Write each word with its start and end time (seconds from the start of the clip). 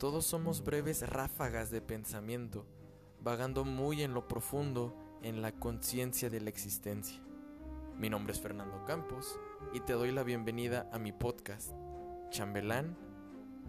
Todos 0.00 0.24
somos 0.24 0.64
breves 0.64 1.06
ráfagas 1.06 1.70
de 1.70 1.82
pensamiento, 1.82 2.64
vagando 3.20 3.66
muy 3.66 4.02
en 4.02 4.14
lo 4.14 4.28
profundo 4.28 4.96
en 5.20 5.42
la 5.42 5.52
conciencia 5.52 6.30
de 6.30 6.40
la 6.40 6.48
existencia. 6.48 7.20
Mi 7.98 8.08
nombre 8.08 8.32
es 8.32 8.40
Fernando 8.40 8.82
Campos 8.86 9.38
y 9.74 9.80
te 9.80 9.92
doy 9.92 10.10
la 10.10 10.22
bienvenida 10.22 10.88
a 10.90 10.98
mi 10.98 11.12
podcast, 11.12 11.72
Chambelán 12.30 12.96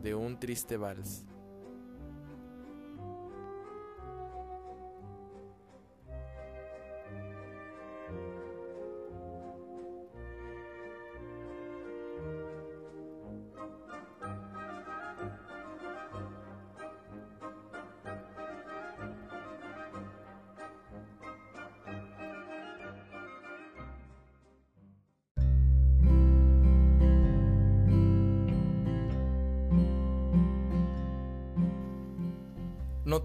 de 0.02 0.15
un 0.15 0.39
triste 0.39 0.78
vals. 0.78 1.25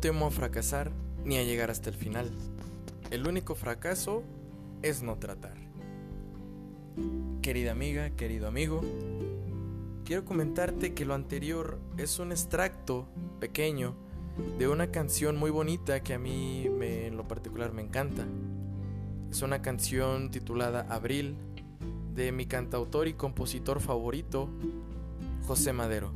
Temo 0.07 0.29
a 0.29 0.31
fracasar 0.31 0.93
ni 1.25 1.37
a 1.37 1.43
llegar 1.43 1.69
hasta 1.69 1.91
el 1.91 1.97
final. 1.97 2.31
El 3.11 3.27
único 3.27 3.57
fracaso 3.57 4.23
es 4.81 5.03
no 5.03 5.19
tratar. 5.19 5.57
Querida 7.43 7.73
amiga, 7.73 8.11
querido 8.11 8.47
amigo, 8.47 8.83
quiero 10.05 10.25
comentarte 10.25 10.95
que 10.95 11.05
lo 11.05 11.15
anterior 11.15 11.81
es 11.99 12.21
un 12.21 12.31
extracto 12.31 13.09
pequeño 13.41 13.97
de 14.61 14.69
una 14.69 14.93
canción 14.93 15.37
muy 15.37 15.51
bonita 15.51 16.05
que 16.05 16.15
a 16.15 16.21
mí 16.21 16.69
en 16.81 17.17
lo 17.17 17.27
particular 17.27 17.73
me 17.73 17.83
encanta. 17.83 18.29
Es 19.29 19.43
una 19.43 19.61
canción 19.61 20.31
titulada 20.31 20.87
Abril 20.89 21.35
de 22.15 22.31
mi 22.31 22.47
cantautor 22.47 23.09
y 23.09 23.15
compositor 23.15 23.81
favorito, 23.81 24.49
José 25.49 25.73
Madero. 25.73 26.16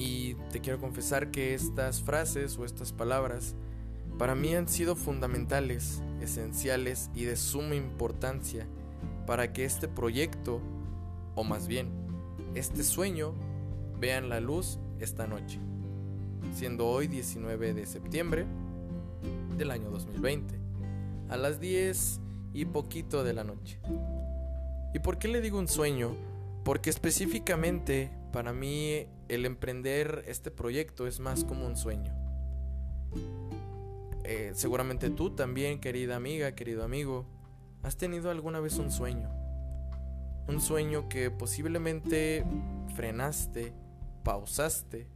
Y 0.00 0.32
te 0.50 0.62
quiero 0.62 0.80
confesar 0.80 1.30
que 1.30 1.52
estas 1.52 2.00
frases 2.00 2.56
o 2.56 2.64
estas 2.64 2.90
palabras 2.90 3.54
para 4.18 4.34
mí 4.34 4.54
han 4.54 4.66
sido 4.66 4.96
fundamentales, 4.96 6.00
esenciales 6.22 7.10
y 7.14 7.24
de 7.24 7.36
suma 7.36 7.74
importancia 7.74 8.66
para 9.26 9.52
que 9.52 9.66
este 9.66 9.88
proyecto, 9.88 10.62
o 11.34 11.44
más 11.44 11.66
bien, 11.66 11.90
este 12.54 12.82
sueño, 12.82 13.34
vean 13.98 14.30
la 14.30 14.40
luz 14.40 14.78
esta 15.00 15.26
noche, 15.26 15.58
siendo 16.54 16.86
hoy 16.86 17.06
19 17.06 17.74
de 17.74 17.84
septiembre 17.84 18.46
del 19.58 19.70
año 19.70 19.90
2020, 19.90 20.58
a 21.28 21.36
las 21.36 21.60
10 21.60 22.20
y 22.54 22.64
poquito 22.64 23.22
de 23.22 23.34
la 23.34 23.44
noche. 23.44 23.78
¿Y 24.94 25.00
por 25.00 25.18
qué 25.18 25.28
le 25.28 25.42
digo 25.42 25.58
un 25.58 25.68
sueño? 25.68 26.16
Porque 26.64 26.88
específicamente 26.88 28.10
para 28.32 28.54
mí 28.54 29.06
el 29.30 29.46
emprender 29.46 30.24
este 30.26 30.50
proyecto 30.50 31.06
es 31.06 31.20
más 31.20 31.44
como 31.44 31.64
un 31.64 31.76
sueño. 31.76 32.12
Eh, 34.24 34.52
seguramente 34.54 35.08
tú 35.10 35.30
también, 35.30 35.80
querida 35.80 36.16
amiga, 36.16 36.54
querido 36.54 36.84
amigo, 36.84 37.26
has 37.82 37.96
tenido 37.96 38.30
alguna 38.30 38.60
vez 38.60 38.78
un 38.78 38.90
sueño. 38.90 39.30
Un 40.48 40.60
sueño 40.60 41.08
que 41.08 41.30
posiblemente 41.30 42.44
frenaste, 42.96 43.72
pausaste, 44.24 45.06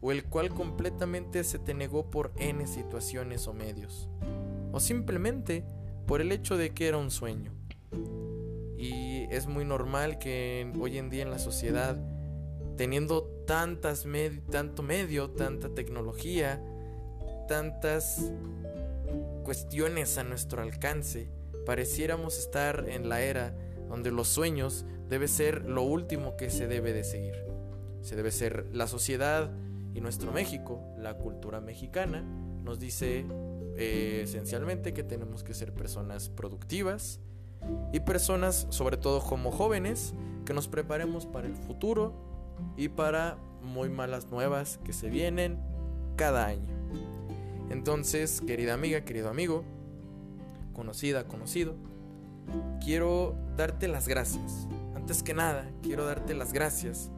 o 0.00 0.10
el 0.10 0.24
cual 0.24 0.50
completamente 0.50 1.44
se 1.44 1.58
te 1.58 1.74
negó 1.74 2.10
por 2.10 2.32
N 2.36 2.66
situaciones 2.66 3.46
o 3.46 3.54
medios. 3.54 4.08
O 4.72 4.80
simplemente 4.80 5.64
por 6.06 6.20
el 6.20 6.32
hecho 6.32 6.56
de 6.56 6.70
que 6.70 6.88
era 6.88 6.98
un 6.98 7.10
sueño. 7.10 7.52
Y 8.76 9.26
es 9.30 9.46
muy 9.46 9.64
normal 9.64 10.18
que 10.18 10.72
hoy 10.80 10.98
en 10.98 11.10
día 11.10 11.22
en 11.22 11.30
la 11.30 11.38
sociedad 11.38 11.96
teniendo 12.80 13.24
tantas 13.46 14.06
tanto 14.50 14.82
medio, 14.82 15.28
tanta 15.32 15.68
tecnología, 15.68 16.64
tantas 17.46 18.32
cuestiones 19.44 20.16
a 20.16 20.24
nuestro 20.24 20.62
alcance, 20.62 21.28
pareciéramos 21.66 22.38
estar 22.38 22.86
en 22.88 23.10
la 23.10 23.20
era 23.20 23.54
donde 23.90 24.10
los 24.10 24.28
sueños 24.28 24.86
debe 25.10 25.28
ser 25.28 25.66
lo 25.66 25.82
último 25.82 26.38
que 26.38 26.48
se 26.48 26.68
debe 26.68 26.94
de 26.94 27.04
seguir. 27.04 27.34
Se 28.00 28.16
debe 28.16 28.30
ser 28.30 28.64
la 28.72 28.86
sociedad 28.86 29.52
y 29.92 30.00
nuestro 30.00 30.32
México, 30.32 30.82
la 30.96 31.18
cultura 31.18 31.60
mexicana, 31.60 32.22
nos 32.64 32.80
dice 32.80 33.26
eh, 33.76 34.22
esencialmente 34.24 34.94
que 34.94 35.02
tenemos 35.02 35.44
que 35.44 35.52
ser 35.52 35.74
personas 35.74 36.30
productivas 36.30 37.20
y 37.92 38.00
personas, 38.00 38.66
sobre 38.70 38.96
todo 38.96 39.20
como 39.20 39.50
jóvenes, 39.50 40.14
que 40.46 40.54
nos 40.54 40.66
preparemos 40.66 41.26
para 41.26 41.46
el 41.46 41.56
futuro 41.56 42.29
y 42.76 42.88
para 42.88 43.38
muy 43.62 43.88
malas 43.88 44.30
nuevas 44.30 44.78
que 44.84 44.92
se 44.92 45.10
vienen 45.10 45.58
cada 46.16 46.46
año. 46.46 46.74
Entonces, 47.70 48.40
querida 48.40 48.74
amiga, 48.74 49.04
querido 49.04 49.28
amigo, 49.28 49.64
conocida, 50.72 51.28
conocido, 51.28 51.76
quiero 52.82 53.36
darte 53.56 53.88
las 53.88 54.08
gracias. 54.08 54.66
Antes 54.94 55.22
que 55.22 55.34
nada, 55.34 55.70
quiero 55.82 56.04
darte 56.04 56.34
las 56.34 56.52
gracias 56.52 57.10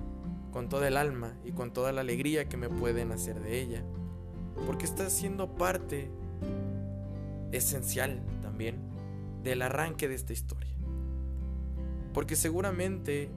con 0.53 0.69
toda 0.69 0.88
el 0.88 0.97
alma 0.97 1.34
y 1.44 1.53
con 1.53 1.72
toda 1.72 1.92
la 1.92 2.03
alegría 2.03 2.48
que 2.48 2.56
me 2.56 2.69
pueden 2.69 3.12
hacer 3.12 3.41
de 3.41 3.60
ella, 3.60 3.82
porque 4.66 4.84
estás 4.84 5.12
siendo 5.12 5.54
parte 5.54 6.10
esencial 7.53 8.20
también 8.42 8.76
del 9.42 9.62
arranque 9.62 10.09
de 10.09 10.14
esta 10.14 10.32
historia. 10.32 10.70
Porque 12.12 12.36
seguramente 12.36 13.30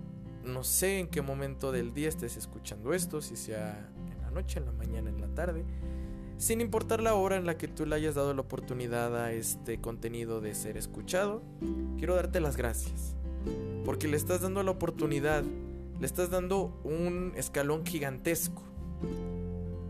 no 0.45 0.63
sé 0.63 0.99
en 0.99 1.07
qué 1.07 1.21
momento 1.21 1.71
del 1.71 1.93
día 1.93 2.09
estés 2.09 2.37
escuchando 2.37 2.93
esto, 2.93 3.21
si 3.21 3.35
sea 3.35 3.89
en 4.11 4.21
la 4.21 4.31
noche, 4.31 4.59
en 4.59 4.65
la 4.65 4.71
mañana, 4.71 5.09
en 5.09 5.21
la 5.21 5.27
tarde, 5.27 5.65
sin 6.37 6.61
importar 6.61 7.01
la 7.01 7.15
hora 7.15 7.37
en 7.37 7.45
la 7.45 7.57
que 7.57 7.67
tú 7.67 7.85
le 7.85 7.95
hayas 7.95 8.15
dado 8.15 8.33
la 8.33 8.41
oportunidad 8.41 9.15
a 9.15 9.31
este 9.31 9.79
contenido 9.79 10.41
de 10.41 10.53
ser 10.53 10.77
escuchado, 10.77 11.41
quiero 11.97 12.15
darte 12.15 12.39
las 12.39 12.57
gracias, 12.57 13.15
porque 13.85 14.07
le 14.07 14.17
estás 14.17 14.41
dando 14.41 14.61
la 14.63 14.71
oportunidad, 14.71 15.43
le 15.99 16.05
estás 16.05 16.29
dando 16.29 16.79
un 16.83 17.33
escalón 17.35 17.85
gigantesco 17.85 18.63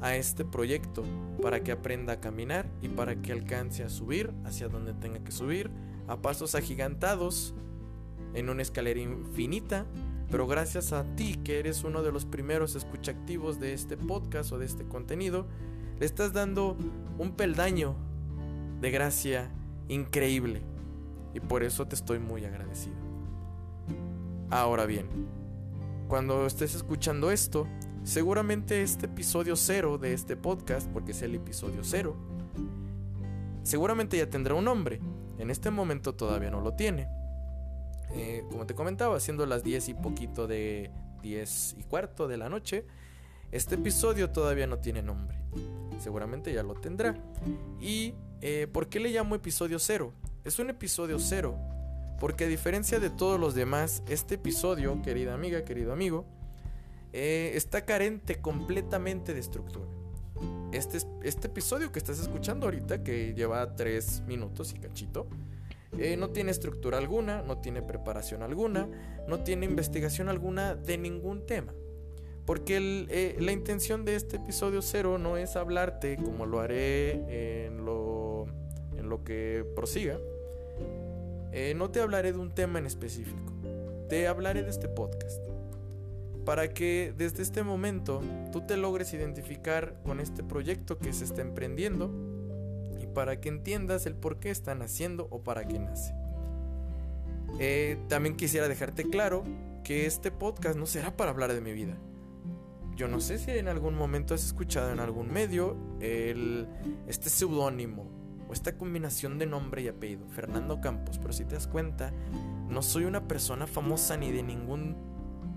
a 0.01 0.15
este 0.15 0.45
proyecto 0.45 1.03
para 1.41 1.63
que 1.63 1.71
aprenda 1.71 2.13
a 2.13 2.21
caminar 2.21 2.69
y 2.81 2.89
para 2.89 3.15
que 3.21 3.31
alcance 3.31 3.83
a 3.83 3.89
subir 3.89 4.31
hacia 4.43 4.67
donde 4.67 4.93
tenga 4.93 5.23
que 5.23 5.31
subir, 5.31 5.71
a 6.07 6.21
pasos 6.21 6.53
agigantados, 6.53 7.55
en 8.35 8.49
una 8.49 8.61
escalera 8.61 8.99
infinita 8.99 9.85
pero 10.29 10.47
gracias 10.47 10.93
a 10.93 11.03
ti, 11.15 11.35
que 11.43 11.59
eres 11.59 11.83
uno 11.83 12.03
de 12.03 12.11
los 12.11 12.25
primeros 12.25 12.75
escuchactivos 12.75 13.59
de 13.59 13.73
este 13.73 13.97
podcast 13.97 14.51
o 14.51 14.57
de 14.57 14.65
este 14.65 14.85
contenido, 14.85 15.45
le 15.99 16.05
estás 16.05 16.33
dando 16.33 16.77
un 17.17 17.31
peldaño 17.31 17.95
de 18.81 18.91
gracia 18.91 19.51
increíble. 19.87 20.61
Y 21.33 21.39
por 21.39 21.63
eso 21.63 21.87
te 21.87 21.95
estoy 21.95 22.19
muy 22.19 22.45
agradecido. 22.45 22.95
Ahora 24.49 24.85
bien, 24.85 25.07
cuando 26.07 26.45
estés 26.45 26.75
escuchando 26.75 27.31
esto, 27.31 27.67
seguramente 28.03 28.81
este 28.81 29.07
episodio 29.07 29.55
cero 29.55 29.97
de 29.97 30.13
este 30.13 30.35
podcast, 30.37 30.89
porque 30.91 31.11
es 31.11 31.21
el 31.21 31.35
episodio 31.35 31.83
cero, 31.83 32.15
seguramente 33.63 34.17
ya 34.17 34.29
tendrá 34.29 34.53
un 34.53 34.65
nombre. 34.65 35.01
En 35.37 35.49
este 35.49 35.71
momento 35.71 36.13
todavía 36.13 36.51
no 36.51 36.61
lo 36.61 36.73
tiene. 36.73 37.07
Eh, 38.13 38.43
como 38.49 38.65
te 38.65 38.75
comentaba, 38.75 39.19
siendo 39.19 39.45
las 39.45 39.63
10 39.63 39.89
y 39.89 39.93
poquito 39.93 40.47
de 40.47 40.91
10 41.21 41.75
y 41.79 41.83
cuarto 41.83 42.27
de 42.27 42.37
la 42.37 42.49
noche, 42.49 42.85
este 43.51 43.75
episodio 43.75 44.29
todavía 44.29 44.67
no 44.67 44.79
tiene 44.79 45.01
nombre. 45.01 45.37
Seguramente 45.99 46.53
ya 46.53 46.63
lo 46.63 46.75
tendrá. 46.75 47.15
¿Y 47.79 48.13
eh, 48.41 48.67
por 48.71 48.89
qué 48.89 48.99
le 48.99 49.09
llamo 49.09 49.35
episodio 49.35 49.79
cero? 49.79 50.13
Es 50.43 50.59
un 50.59 50.69
episodio 50.69 51.19
cero 51.19 51.57
porque 52.19 52.45
a 52.45 52.47
diferencia 52.47 52.99
de 52.99 53.09
todos 53.09 53.39
los 53.39 53.55
demás, 53.55 54.03
este 54.07 54.35
episodio, 54.35 55.01
querida 55.01 55.33
amiga, 55.33 55.65
querido 55.65 55.91
amigo, 55.91 56.25
eh, 57.13 57.51
está 57.55 57.85
carente 57.85 58.39
completamente 58.41 59.33
de 59.33 59.39
estructura. 59.39 59.85
Este, 60.71 60.99
este 61.23 61.47
episodio 61.47 61.91
que 61.91 61.99
estás 61.99 62.19
escuchando 62.19 62.65
ahorita, 62.65 63.03
que 63.03 63.33
lleva 63.33 63.75
3 63.75 64.23
minutos 64.27 64.73
y 64.73 64.79
cachito, 64.79 65.27
eh, 65.97 66.17
no 66.17 66.29
tiene 66.29 66.51
estructura 66.51 66.97
alguna, 66.97 67.41
no 67.41 67.59
tiene 67.59 67.81
preparación 67.81 68.43
alguna, 68.43 68.87
no 69.27 69.39
tiene 69.43 69.65
investigación 69.65 70.29
alguna 70.29 70.75
de 70.75 70.97
ningún 70.97 71.45
tema. 71.45 71.73
Porque 72.45 72.77
eh, 73.09 73.37
la 73.39 73.51
intención 73.51 74.05
de 74.05 74.15
este 74.15 74.37
episodio 74.37 74.81
cero 74.81 75.17
no 75.17 75.37
es 75.37 75.55
hablarte 75.55 76.17
como 76.17 76.45
lo 76.45 76.59
haré 76.59 77.65
en 77.65 77.85
lo, 77.85 78.45
que 79.23 79.65
prosiga. 79.75 80.19
Eh, 81.51 81.73
no 81.75 81.89
te 81.89 82.01
hablaré 82.01 82.33
de 82.33 82.39
un 82.39 82.53
tema 82.53 82.79
en 82.79 82.85
específico, 82.85 83.53
te 84.09 84.27
hablaré 84.27 84.61
de 84.63 84.69
este 84.69 84.87
podcast. 84.87 85.41
para 86.43 86.67
que 86.67 87.11
desde 87.17 87.41
este 87.41 87.63
momento 87.63 88.21
tú 88.51 88.61
te 88.61 88.77
logres 88.77 89.13
identificar 89.15 89.95
con 90.05 90.19
este 90.19 90.43
proyecto 90.43 90.99
que 90.99 91.11
se 91.11 91.23
está 91.23 91.41
emprendiendo 91.41 92.34
para 93.15 93.41
que 93.41 93.49
entiendas 93.49 94.05
el 94.05 94.13
por 94.13 94.39
qué 94.39 94.51
están 94.51 94.83
haciendo 94.83 95.27
o 95.31 95.41
para 95.41 95.67
qué 95.67 95.79
nace. 95.79 96.13
Eh, 97.59 97.97
también 98.09 98.35
quisiera 98.35 98.67
dejarte 98.67 99.09
claro 99.09 99.43
que 99.83 100.05
este 100.05 100.29
podcast 100.29 100.77
no 100.77 100.85
será 100.85 101.15
para 101.15 101.31
hablar 101.31 101.53
de 101.53 101.61
mi 101.61 101.73
vida. 101.73 101.97
Yo 102.95 103.07
no 103.07 103.19
sé 103.19 103.39
si 103.39 103.51
en 103.51 103.67
algún 103.67 103.95
momento 103.95 104.33
has 104.33 104.45
escuchado 104.45 104.91
en 104.91 104.99
algún 104.99 105.31
medio 105.31 105.75
el, 105.99 106.67
este 107.07 107.29
seudónimo 107.29 108.05
o 108.47 108.53
esta 108.53 108.77
combinación 108.77 109.39
de 109.39 109.47
nombre 109.47 109.81
y 109.81 109.87
apellido, 109.87 110.27
Fernando 110.29 110.79
Campos, 110.81 111.17
pero 111.17 111.33
si 111.33 111.45
te 111.45 111.55
das 111.55 111.67
cuenta, 111.67 112.13
no 112.69 112.81
soy 112.81 113.05
una 113.05 113.27
persona 113.27 113.65
famosa 113.67 114.17
ni 114.17 114.31
de 114.31 114.43
ningún 114.43 114.95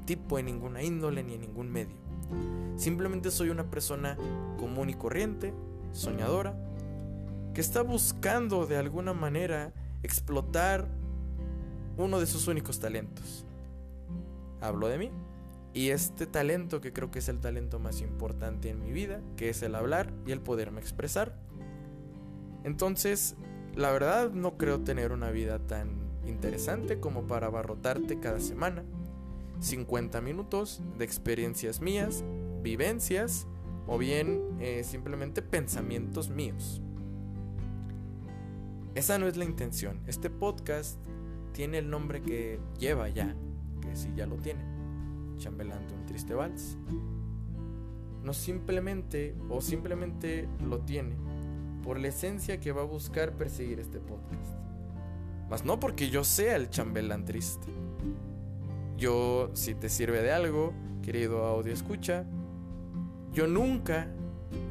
tipo, 0.07 0.39
en 0.39 0.47
ninguna 0.47 0.83
índole, 0.83 1.23
ni 1.23 1.35
en 1.35 1.41
ningún 1.43 1.71
medio. 1.71 1.97
Simplemente 2.77 3.31
soy 3.31 3.51
una 3.51 3.71
persona 3.71 4.17
común 4.59 4.91
y 4.91 4.95
corriente, 4.95 5.53
soñadora, 5.93 6.57
que 7.59 7.63
está 7.63 7.83
buscando 7.83 8.67
de 8.67 8.77
alguna 8.77 9.15
manera 9.15 9.73
explotar 10.05 10.87
uno 11.97 12.21
de 12.21 12.27
sus 12.27 12.47
únicos 12.47 12.79
talentos. 12.79 13.45
Hablo 14.61 14.87
de 14.87 14.97
mí. 14.97 15.11
Y 15.75 15.89
este 15.89 16.29
talento 16.29 16.81
que 16.81 16.93
creo 16.93 17.11
que 17.11 17.19
es 17.19 17.29
el 17.29 17.41
talento 17.41 17.81
más 17.81 18.01
importante 18.01 18.71
en 18.71 18.81
mi 18.81 18.93
vida, 18.93 19.21
que 19.37 19.49
es 19.49 19.61
el 19.63 19.75
hablar 19.75 20.13
y 20.25 20.31
el 20.31 20.41
poderme 20.41 20.81
expresar. 20.81 21.35
Entonces, 22.63 23.35
la 23.75 23.91
verdad 23.91 24.31
no 24.31 24.57
creo 24.57 24.83
tener 24.83 25.11
una 25.11 25.33
vida 25.33 25.59
tan 25.59 25.99
interesante 26.29 27.01
como 27.01 27.27
para 27.27 27.49
abarrotarte 27.49 28.21
cada 28.21 28.39
semana. 28.39 28.85
50 29.59 30.21
minutos 30.21 30.81
de 30.97 31.05
experiencias 31.05 31.81
mías, 31.81 32.23
vivencias 32.63 33.49
o 33.89 33.99
bien 33.99 34.45
eh, 34.61 34.85
simplemente 34.85 35.43
pensamientos 35.43 36.29
míos. 36.29 36.83
Esa 38.99 39.17
no 39.17 39.29
es 39.29 39.37
la 39.37 39.45
intención. 39.45 40.01
Este 40.09 40.29
podcast 40.29 40.99
tiene 41.53 41.79
el 41.79 41.89
nombre 41.89 42.21
que 42.21 42.59
lleva 42.81 43.09
ya, 43.09 43.33
que 43.81 43.95
sí 43.95 44.13
ya 44.17 44.27
lo 44.27 44.35
tiene 44.39 44.61
chambelante 45.39 45.95
un 45.95 46.05
triste 46.05 46.35
vals. 46.35 46.77
No 48.25 48.33
simplemente, 48.33 49.37
o 49.49 49.61
simplemente 49.61 50.49
lo 50.69 50.81
tiene, 50.81 51.15
por 51.85 52.01
la 52.01 52.09
esencia 52.09 52.59
que 52.59 52.73
va 52.73 52.83
a 52.83 52.87
buscar 52.87 53.37
perseguir 53.37 53.79
este 53.79 54.01
podcast. 54.01 54.57
Mas 55.49 55.65
no 55.65 55.79
porque 55.79 56.11
yo 56.11 56.25
sea 56.25 56.57
el 56.57 56.69
chambelán 56.69 57.25
triste. 57.25 57.69
Yo, 58.97 59.53
si 59.55 59.77
te 59.77 59.91
sirve 59.91 60.23
de 60.23 60.33
algo, 60.33 60.75
querido 61.03 61.47
audio 61.47 61.73
escucha, 61.73 62.27
yo 63.33 63.47
nunca 63.47 64.09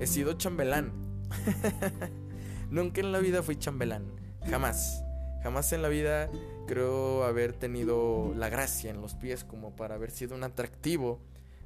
he 0.02 0.06
sido 0.06 0.34
chambelán. 0.34 0.92
nunca 2.70 3.02
en 3.02 3.12
la 3.12 3.20
vida 3.20 3.44
fui 3.44 3.58
chambelán. 3.58 4.06
Jamás. 4.50 5.04
Jamás 5.44 5.72
en 5.72 5.82
la 5.82 5.88
vida 5.88 6.30
creo 6.68 7.24
haber 7.24 7.54
tenido 7.54 8.34
la 8.36 8.50
gracia 8.50 8.90
en 8.90 9.02
los 9.02 9.16
pies 9.16 9.44
como 9.44 9.76
para 9.76 9.96
haber 9.96 10.12
sido 10.12 10.36
un 10.36 10.44
atractivo 10.44 11.22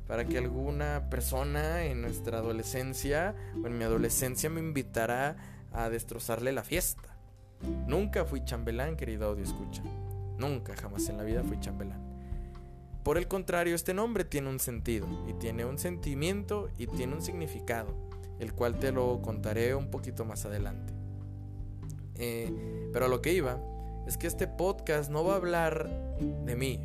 para 0.07 0.25
que 0.25 0.37
alguna 0.37 1.09
persona 1.09 1.85
en 1.85 2.01
nuestra 2.01 2.39
adolescencia 2.39 3.33
o 3.63 3.67
en 3.67 3.77
mi 3.77 3.85
adolescencia 3.85 4.49
me 4.49 4.59
invitara 4.59 5.37
a 5.71 5.89
destrozarle 5.89 6.51
la 6.51 6.63
fiesta. 6.63 7.15
Nunca 7.87 8.25
fui 8.25 8.43
chambelán, 8.43 8.97
querido 8.97 9.29
audio 9.29 9.43
escucha. 9.43 9.83
Nunca, 10.37 10.75
jamás 10.75 11.07
en 11.07 11.17
la 11.17 11.23
vida 11.23 11.43
fui 11.43 11.59
chambelán. 11.59 12.01
Por 13.03 13.17
el 13.17 13.27
contrario, 13.27 13.73
este 13.73 13.93
nombre 13.93 14.25
tiene 14.25 14.49
un 14.49 14.59
sentido 14.59 15.07
y 15.27 15.33
tiene 15.33 15.65
un 15.65 15.77
sentimiento 15.79 16.69
y 16.77 16.87
tiene 16.87 17.15
un 17.15 17.21
significado, 17.21 17.95
el 18.41 18.53
cual 18.53 18.79
te 18.79 18.91
lo 18.91 19.21
contaré 19.21 19.75
un 19.75 19.89
poquito 19.89 20.25
más 20.25 20.45
adelante. 20.45 20.93
Eh, 22.15 22.89
pero 22.91 23.05
a 23.05 23.07
lo 23.07 23.21
que 23.21 23.33
iba 23.33 23.61
es 24.07 24.17
que 24.17 24.25
este 24.25 24.47
podcast 24.47 25.11
no 25.11 25.23
va 25.23 25.33
a 25.33 25.35
hablar 25.37 25.89
de 26.19 26.55
mí. 26.55 26.79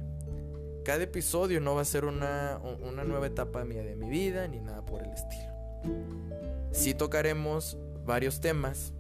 Cada 0.85 1.03
episodio 1.03 1.61
no 1.61 1.75
va 1.75 1.81
a 1.81 1.87
ser 1.87 2.05
una, 2.05 2.61
nueva 3.07 3.27
etapa 3.27 3.65
mía 3.65 3.83
de 3.83 3.97
mi 3.97 4.09
vida 4.09 4.47
ni 4.49 4.61
nada 4.61 4.85
por 4.85 5.03
el 5.03 5.11
estilo. 5.11 5.51
Sí 6.73 6.93
tocaremos 6.93 7.79
varios 8.05 8.41
temas 8.41 8.93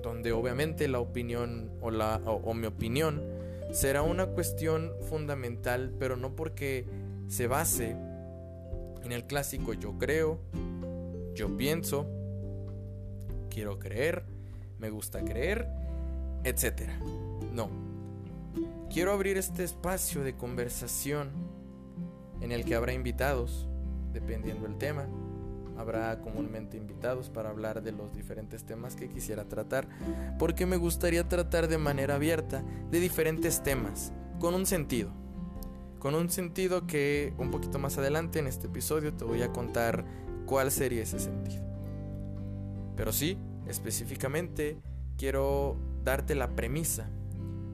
donde 0.00 0.32
obviamente 0.32 0.86
la 0.86 1.00
opinión 1.00 1.72
o, 1.80 1.90
la, 1.90 2.20
o 2.24 2.54
mi 2.54 2.66
opinión 2.66 3.20
será 3.72 4.02
una 4.02 4.26
cuestión 4.26 4.92
fundamental, 5.08 5.92
pero 5.98 6.16
no 6.16 6.36
porque 6.36 6.86
se 7.26 7.48
base 7.48 7.96
en 9.04 9.10
el 9.10 9.24
clásico 9.24 9.74
yo 9.74 9.98
creo, 9.98 10.38
yo 11.34 11.56
pienso, 11.56 12.06
quiero 13.50 13.78
creer, 13.78 14.24
me 14.78 14.90
gusta 14.90 15.24
creer 15.24 15.82
etcétera. 16.44 16.98
No. 17.52 17.70
Quiero 18.92 19.12
abrir 19.12 19.36
este 19.36 19.64
espacio 19.64 20.22
de 20.22 20.34
conversación 20.34 21.30
en 22.40 22.52
el 22.52 22.64
que 22.64 22.74
habrá 22.74 22.92
invitados, 22.92 23.68
dependiendo 24.12 24.66
del 24.66 24.76
tema. 24.76 25.06
Habrá 25.78 26.20
comúnmente 26.20 26.76
invitados 26.76 27.30
para 27.30 27.48
hablar 27.48 27.82
de 27.82 27.92
los 27.92 28.14
diferentes 28.14 28.64
temas 28.64 28.94
que 28.94 29.08
quisiera 29.08 29.44
tratar, 29.44 29.88
porque 30.38 30.66
me 30.66 30.76
gustaría 30.76 31.28
tratar 31.28 31.68
de 31.68 31.78
manera 31.78 32.16
abierta 32.16 32.62
de 32.90 33.00
diferentes 33.00 33.62
temas, 33.62 34.12
con 34.38 34.54
un 34.54 34.66
sentido. 34.66 35.10
Con 35.98 36.14
un 36.14 36.30
sentido 36.30 36.86
que 36.86 37.32
un 37.38 37.50
poquito 37.50 37.78
más 37.78 37.96
adelante 37.96 38.40
en 38.40 38.48
este 38.48 38.66
episodio 38.66 39.14
te 39.14 39.24
voy 39.24 39.42
a 39.42 39.52
contar 39.52 40.04
cuál 40.46 40.70
sería 40.70 41.02
ese 41.02 41.18
sentido. 41.18 41.62
Pero 42.96 43.12
sí, 43.12 43.38
específicamente 43.66 44.78
quiero 45.16 45.76
darte 46.04 46.34
la 46.34 46.54
premisa 46.54 47.08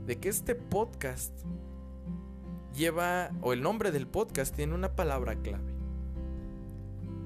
de 0.07 0.19
que 0.19 0.29
este 0.29 0.55
podcast 0.55 1.33
lleva, 2.75 3.31
o 3.43 3.53
el 3.53 3.63
nombre 3.63 3.91
del 3.91 4.07
podcast 4.07 4.55
tiene 4.55 4.75
una 4.75 4.95
palabra 4.95 5.37
clave. 5.37 5.75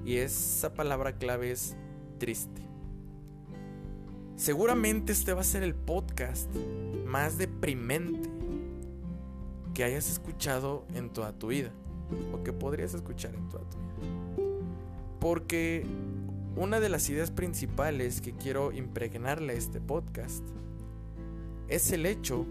Y 0.05 0.17
esa 0.17 0.73
palabra 0.73 1.13
clave 1.13 1.51
es 1.51 1.77
triste. 2.17 2.61
Seguramente 4.35 5.13
este 5.13 5.33
va 5.33 5.41
a 5.41 5.45
ser 5.45 5.63
el 5.63 5.75
podcast 5.75 6.53
más 7.05 7.37
deprimente 7.37 8.29
que 9.73 9.83
hayas 9.83 10.09
escuchado 10.09 10.85
en 10.93 11.09
toda 11.09 11.31
tu 11.33 11.47
vida. 11.47 11.71
O 12.33 12.43
que 12.43 12.51
podrías 12.51 12.93
escuchar 12.93 13.33
en 13.33 13.47
toda 13.47 13.63
tu 13.69 13.77
vida. 13.77 14.12
Porque 15.23 15.85
una 16.57 16.81
de 16.81 16.89
las 16.89 17.09
ideas 17.09 17.31
principales 17.31 18.19
que 18.19 18.33
quiero 18.33 18.73
impregnarle 18.73 19.53
a 19.53 19.55
este 19.55 19.79
podcast 19.79 20.43
es 21.69 21.93
el 21.93 22.05
hecho 22.05 22.45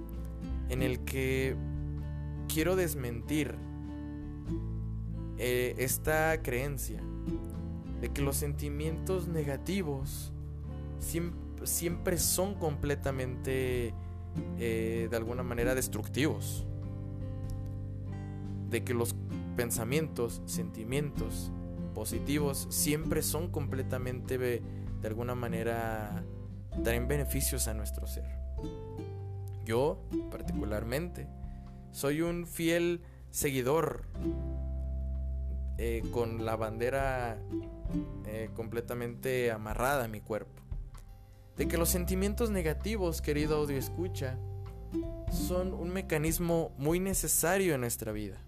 en 0.70 0.80
el 0.80 1.00
que 1.00 1.54
quiero 2.48 2.74
desmentir 2.74 3.56
eh, 5.36 5.74
esta 5.76 6.40
creencia 6.40 7.02
de 8.00 8.08
que 8.08 8.22
los 8.22 8.36
sentimientos 8.36 9.28
negativos 9.28 10.32
siempre, 10.98 12.16
son 12.16 12.54
completamente 12.54 13.92
eh, 14.58 15.08
de 15.10 15.16
alguna 15.18 15.42
manera 15.42 15.74
destructivos. 15.74 16.64
De 18.70 18.82
que 18.82 18.94
los 18.94 19.14
pensamientos, 19.58 20.40
sentimientos 20.46 21.52
positivos 21.94 22.66
siempre 22.70 23.22
son 23.22 23.50
completamente 23.50 24.38
de 24.38 24.62
alguna 25.04 25.34
manera 25.34 26.24
traen 26.82 27.08
beneficios 27.08 27.68
a 27.68 27.74
nuestro 27.74 28.06
ser. 28.06 28.24
Yo, 29.64 30.02
particularmente, 30.30 31.28
soy 31.92 32.22
un 32.22 32.46
fiel 32.46 33.02
seguidor 33.30 34.06
eh, 35.78 36.02
con 36.10 36.44
la 36.44 36.56
bandera 36.56 37.38
eh, 38.26 38.50
completamente 38.54 39.50
amarrada 39.50 40.04
a 40.04 40.08
mi 40.08 40.20
cuerpo. 40.20 40.62
De 41.56 41.68
que 41.68 41.76
los 41.76 41.90
sentimientos 41.90 42.50
negativos, 42.50 43.20
querido 43.20 43.58
audio 43.58 43.76
escucha, 43.76 44.38
son 45.30 45.74
un 45.74 45.90
mecanismo 45.92 46.72
muy 46.78 46.98
necesario 46.98 47.74
en 47.74 47.80
nuestra 47.82 48.12
vida. 48.12 48.38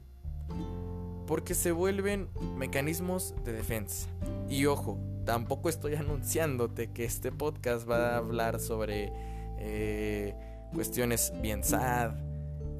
Porque 1.27 1.55
se 1.55 1.73
vuelven 1.73 2.29
mecanismos 2.57 3.35
de 3.45 3.53
defensa. 3.53 4.09
Y 4.49 4.67
ojo, 4.67 4.99
tampoco 5.25 5.69
estoy 5.69 5.95
anunciándote 5.97 6.91
que 6.93 7.05
este 7.05 7.33
podcast 7.33 7.89
va 7.89 8.15
a 8.15 8.17
hablar 8.19 8.61
sobre 8.61 9.13
eh, 9.59 10.35
cuestiones 10.73 11.33
bien 11.41 11.65
sad, 11.65 12.13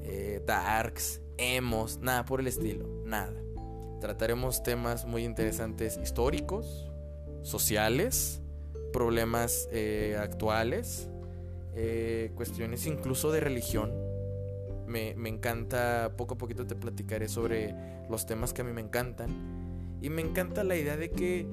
eh, 0.03 0.41
darks, 0.45 1.21
emos, 1.37 1.97
nada 1.99 2.25
por 2.25 2.39
el 2.39 2.47
estilo, 2.47 2.87
nada. 3.05 3.33
Trataremos 4.01 4.61
temas 4.61 5.05
muy 5.05 5.23
interesantes 5.23 5.97
históricos, 5.97 6.91
sociales, 7.41 8.41
problemas 8.93 9.67
eh, 9.71 10.17
actuales, 10.19 11.09
cuestiones 12.35 12.85
incluso 12.85 13.33
de 13.33 13.41
religión, 13.41 13.91
Me, 14.87 15.13
me 15.15 15.27
encanta, 15.27 16.13
poco 16.15 16.35
a 16.35 16.37
poquito 16.37 16.65
te 16.65 16.75
platicaré 16.75 17.27
sobre 17.27 17.73
los 18.09 18.25
temas 18.25 18.53
que 18.53 18.61
a 18.61 18.65
mí 18.65 18.71
me 18.71 18.81
encantan. 18.81 19.29
Y 20.01 20.09
me 20.09 20.21
encanta 20.21 20.63
la 20.63 20.75
idea 20.75 20.97
de 20.97 21.09
que 21.11 21.47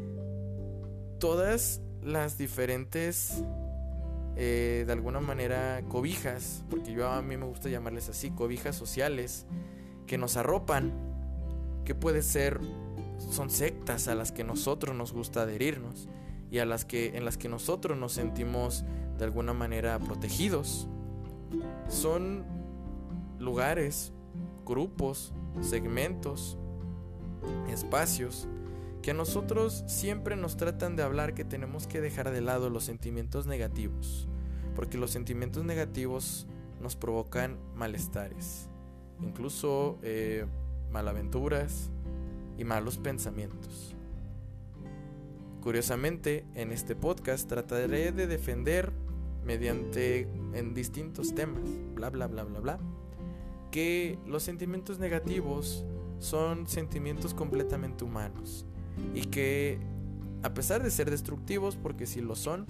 todas 1.18 1.80
las 2.02 2.36
diferentes, 2.36 3.44
eh, 4.36 4.84
de 4.86 4.92
alguna 4.92 5.20
manera, 5.20 5.82
cobijas, 5.88 6.64
porque 6.68 6.92
yo 6.92 7.08
a 7.08 7.22
mí 7.22 7.36
me 7.36 7.46
gusta 7.46 7.68
llamarles 7.68 8.08
así, 8.08 8.30
cobijas 8.30 8.76
sociales, 8.76 9.46
que 10.06 10.18
nos 10.18 10.36
arropan, 10.36 10.92
que 11.84 11.94
puede 11.94 12.22
ser, 12.22 12.60
son 13.30 13.50
sectas 13.50 14.08
a 14.08 14.14
las 14.14 14.32
que 14.32 14.44
nosotros 14.44 14.96
nos 14.96 15.12
gusta 15.12 15.42
adherirnos 15.42 16.08
y 16.50 16.58
a 16.58 16.66
las 16.66 16.84
que, 16.84 17.16
en 17.16 17.24
las 17.24 17.38
que 17.38 17.48
nosotros 17.48 17.96
nos 17.96 18.12
sentimos 18.12 18.84
de 19.16 19.24
alguna 19.24 19.52
manera 19.52 19.98
protegidos. 19.98 20.88
Son 21.88 22.44
lugares, 23.38 24.12
grupos, 24.64 25.32
segmentos, 25.60 26.58
espacios 27.68 28.48
que 29.02 29.10
a 29.10 29.14
nosotros 29.14 29.82
siempre 29.86 30.36
nos 30.36 30.56
tratan 30.56 30.94
de 30.94 31.02
hablar 31.02 31.34
que 31.34 31.44
tenemos 31.44 31.86
que 31.86 32.00
dejar 32.00 32.30
de 32.30 32.40
lado 32.40 32.70
los 32.70 32.84
sentimientos 32.84 33.46
negativos, 33.46 34.28
porque 34.76 34.96
los 34.96 35.10
sentimientos 35.10 35.64
negativos 35.64 36.46
nos 36.80 36.94
provocan 36.94 37.58
malestares, 37.74 38.68
incluso 39.20 39.98
eh, 40.02 40.46
malaventuras 40.92 41.90
y 42.58 42.64
malos 42.64 42.98
pensamientos. 42.98 43.96
Curiosamente, 45.62 46.44
en 46.54 46.72
este 46.72 46.94
podcast 46.94 47.48
trataré 47.48 48.12
de 48.12 48.26
defender 48.26 48.92
mediante 49.44 50.28
en 50.54 50.74
distintos 50.74 51.34
temas, 51.34 51.62
bla 51.94 52.10
bla 52.10 52.28
bla 52.28 52.44
bla 52.44 52.60
bla, 52.60 52.78
que 53.72 54.18
los 54.26 54.44
sentimientos 54.44 55.00
negativos 55.00 55.84
son 56.20 56.68
sentimientos 56.68 57.34
completamente 57.34 58.04
humanos 58.04 58.64
y 59.14 59.22
que 59.22 59.80
a 60.44 60.54
pesar 60.54 60.82
de 60.82 60.90
ser 60.90 61.10
destructivos, 61.10 61.76
porque 61.76 62.06
si 62.06 62.20
lo 62.20 62.36
son, 62.36 62.66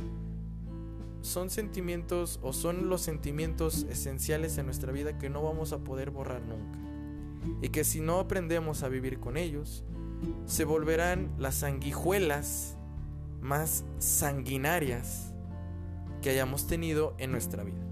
son 1.20 1.50
sentimientos 1.50 2.38
o 2.42 2.52
son 2.52 2.88
los 2.88 3.02
sentimientos 3.02 3.86
esenciales 3.90 4.56
en 4.58 4.66
nuestra 4.66 4.92
vida 4.92 5.18
que 5.18 5.28
no 5.28 5.42
vamos 5.42 5.72
a 5.72 5.78
poder 5.78 6.10
borrar 6.10 6.42
nunca. 6.42 6.78
Y 7.60 7.70
que 7.70 7.84
si 7.84 8.00
no 8.00 8.20
aprendemos 8.20 8.82
a 8.82 8.88
vivir 8.88 9.18
con 9.18 9.36
ellos, 9.36 9.84
se 10.46 10.64
volverán 10.64 11.32
las 11.38 11.56
sanguijuelas 11.56 12.76
más 13.40 13.84
sanguinarias 13.98 15.34
que 16.20 16.30
hayamos 16.30 16.66
tenido 16.66 17.14
en 17.18 17.32
nuestra 17.32 17.64
vida. 17.64 17.84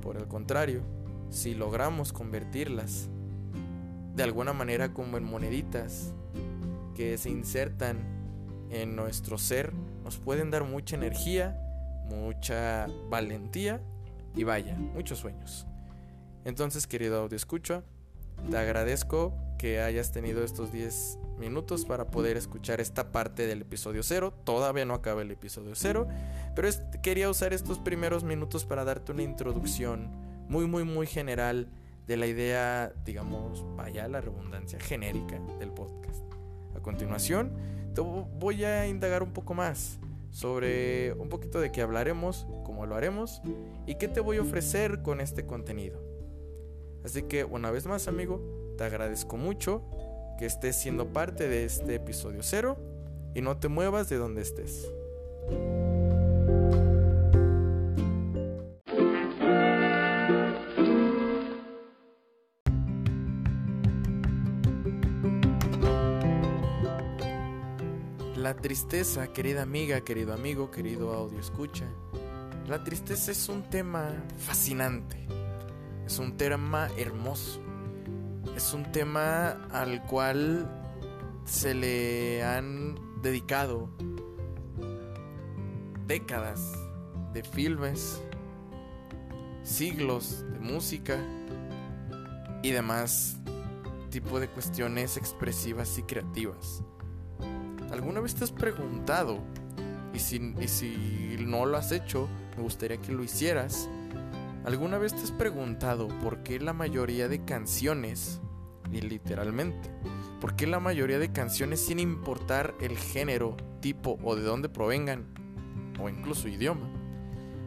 Por 0.00 0.16
el 0.16 0.28
contrario, 0.28 0.82
si 1.30 1.54
logramos 1.54 2.12
convertirlas 2.12 3.08
de 4.14 4.22
alguna 4.22 4.52
manera 4.52 4.92
como 4.92 5.16
en 5.16 5.24
moneditas 5.24 6.12
que 6.94 7.16
se 7.16 7.30
insertan 7.30 7.98
en 8.70 8.96
nuestro 8.96 9.38
ser 9.38 9.72
nos 10.04 10.18
pueden 10.18 10.50
dar 10.50 10.64
mucha 10.64 10.96
energía, 10.96 11.56
mucha 12.08 12.86
valentía 13.08 13.80
y 14.34 14.44
vaya, 14.44 14.74
muchos 14.76 15.18
sueños. 15.18 15.66
Entonces, 16.44 16.86
querido 16.86 17.20
audio 17.20 17.36
escucha, 17.36 17.82
te 18.50 18.56
agradezco 18.56 19.34
que 19.58 19.80
hayas 19.80 20.12
tenido 20.12 20.42
estos 20.42 20.72
10 20.72 21.18
minutos 21.38 21.84
para 21.84 22.06
poder 22.06 22.36
escuchar 22.36 22.80
esta 22.80 23.12
parte 23.12 23.46
del 23.46 23.62
episodio 23.62 24.02
0. 24.02 24.32
Todavía 24.44 24.84
no 24.84 24.94
acaba 24.94 25.22
el 25.22 25.30
episodio 25.30 25.72
0, 25.74 26.08
pero 26.54 26.68
quería 27.02 27.28
usar 27.28 27.52
estos 27.52 27.78
primeros 27.78 28.24
minutos 28.24 28.64
para 28.64 28.84
darte 28.84 29.12
una 29.12 29.22
introducción 29.22 30.29
muy, 30.50 30.66
muy, 30.66 30.82
muy 30.82 31.06
general 31.06 31.68
de 32.08 32.16
la 32.16 32.26
idea, 32.26 32.92
digamos, 33.04 33.64
vaya 33.76 34.08
la 34.08 34.20
redundancia 34.20 34.80
genérica 34.80 35.40
del 35.60 35.70
podcast. 35.70 36.24
A 36.76 36.80
continuación, 36.80 37.52
te 37.94 38.00
voy 38.00 38.64
a 38.64 38.88
indagar 38.88 39.22
un 39.22 39.32
poco 39.32 39.54
más 39.54 40.00
sobre 40.30 41.12
un 41.12 41.28
poquito 41.28 41.60
de 41.60 41.70
qué 41.70 41.82
hablaremos, 41.82 42.48
cómo 42.64 42.84
lo 42.84 42.96
haremos 42.96 43.40
y 43.86 43.94
qué 43.94 44.08
te 44.08 44.18
voy 44.18 44.38
a 44.38 44.42
ofrecer 44.42 45.02
con 45.02 45.20
este 45.20 45.46
contenido. 45.46 46.02
Así 47.04 47.22
que 47.22 47.44
una 47.44 47.70
vez 47.70 47.86
más, 47.86 48.08
amigo, 48.08 48.74
te 48.76 48.82
agradezco 48.82 49.36
mucho 49.36 49.84
que 50.36 50.46
estés 50.46 50.74
siendo 50.74 51.12
parte 51.12 51.48
de 51.48 51.64
este 51.64 51.94
episodio 51.94 52.42
cero 52.42 52.76
y 53.36 53.40
no 53.40 53.58
te 53.58 53.68
muevas 53.68 54.08
de 54.08 54.16
donde 54.16 54.42
estés. 54.42 54.90
La 68.50 68.56
tristeza, 68.56 69.32
querida 69.32 69.62
amiga, 69.62 70.00
querido 70.00 70.34
amigo, 70.34 70.72
querido 70.72 71.14
audio 71.14 71.38
escucha, 71.38 71.84
la 72.66 72.82
tristeza 72.82 73.30
es 73.30 73.48
un 73.48 73.62
tema 73.62 74.12
fascinante, 74.38 75.24
es 76.04 76.18
un 76.18 76.36
tema 76.36 76.88
hermoso, 76.96 77.60
es 78.56 78.74
un 78.74 78.90
tema 78.90 79.50
al 79.70 80.04
cual 80.06 80.68
se 81.44 81.74
le 81.74 82.42
han 82.42 82.96
dedicado 83.22 83.88
décadas 86.08 86.72
de 87.32 87.44
filmes, 87.44 88.20
siglos 89.62 90.44
de 90.50 90.58
música 90.58 91.18
y 92.64 92.72
demás 92.72 93.38
tipo 94.10 94.40
de 94.40 94.48
cuestiones 94.48 95.16
expresivas 95.16 95.96
y 95.98 96.02
creativas. 96.02 96.82
¿Alguna 97.90 98.20
vez 98.20 98.34
te 98.34 98.44
has 98.44 98.52
preguntado, 98.52 99.38
y 100.14 100.18
si, 100.18 100.54
si 100.66 101.36
no 101.40 101.66
lo 101.66 101.76
has 101.76 101.92
hecho, 101.92 102.28
me 102.56 102.62
gustaría 102.62 102.98
que 102.98 103.12
lo 103.12 103.24
hicieras, 103.24 103.88
¿alguna 104.64 104.98
vez 104.98 105.14
te 105.14 105.22
has 105.22 105.32
preguntado 105.32 106.08
por 106.22 106.42
qué 106.42 106.60
la 106.60 106.72
mayoría 106.72 107.28
de 107.28 107.44
canciones, 107.44 108.40
y 108.92 109.00
literalmente, 109.00 109.90
por 110.40 110.56
qué 110.56 110.66
la 110.66 110.80
mayoría 110.80 111.18
de 111.18 111.32
canciones 111.32 111.80
sin 111.80 111.98
importar 111.98 112.74
el 112.80 112.96
género, 112.96 113.56
tipo 113.80 114.18
o 114.22 114.36
de 114.36 114.42
dónde 114.42 114.68
provengan, 114.68 115.26
o 116.00 116.08
incluso 116.08 116.48
idioma? 116.48 116.88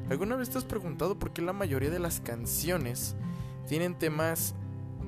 ¿Alguna 0.10 0.36
vez 0.36 0.50
te 0.50 0.58
has 0.58 0.66
preguntado 0.66 1.18
por 1.18 1.34
qué 1.34 1.42
la 1.42 1.54
mayoría 1.54 1.90
de 1.90 2.00
las 2.00 2.20
canciones 2.20 3.16
tienen 3.68 3.98
temas 3.98 4.56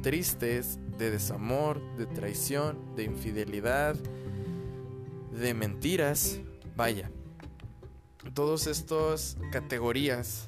tristes, 0.01 0.79
de 0.98 1.12
desamor, 1.12 1.81
de 1.98 2.05
traición, 2.05 2.77
de 2.95 3.03
infidelidad, 3.03 3.98
de 5.39 5.54
mentiras, 5.54 6.39
vaya, 6.75 7.12
todas 8.34 8.68
estas 8.68 9.38
categorías 9.51 10.48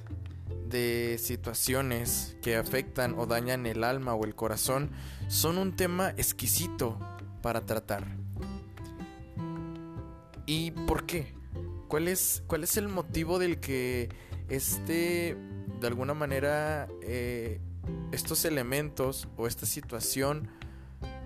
de 0.70 1.18
situaciones 1.20 2.36
que 2.42 2.56
afectan 2.56 3.16
o 3.18 3.26
dañan 3.26 3.66
el 3.66 3.84
alma 3.84 4.16
o 4.16 4.26
el 4.26 4.36
corazón 4.36 4.92
son 5.28 5.58
un 5.58 5.76
tema 5.76 6.10
exquisito 6.18 7.00
para 7.42 7.66
tratar. 7.66 8.08
¿Y 10.46 10.72
por 10.72 11.06
qué? 11.06 11.34
¿Cuál 11.88 12.08
es, 12.08 12.44
cuál 12.48 12.64
es 12.64 12.78
el 12.78 12.88
motivo 12.88 13.40
del 13.40 13.60
que 13.60 14.10
este, 14.50 15.38
de 15.80 15.88
alguna 15.88 16.14
manera, 16.14 16.88
eh, 17.02 17.60
estos 18.12 18.46
elementos 18.46 19.28
o 19.38 19.48
esta 19.48 19.66
situación 19.66 20.50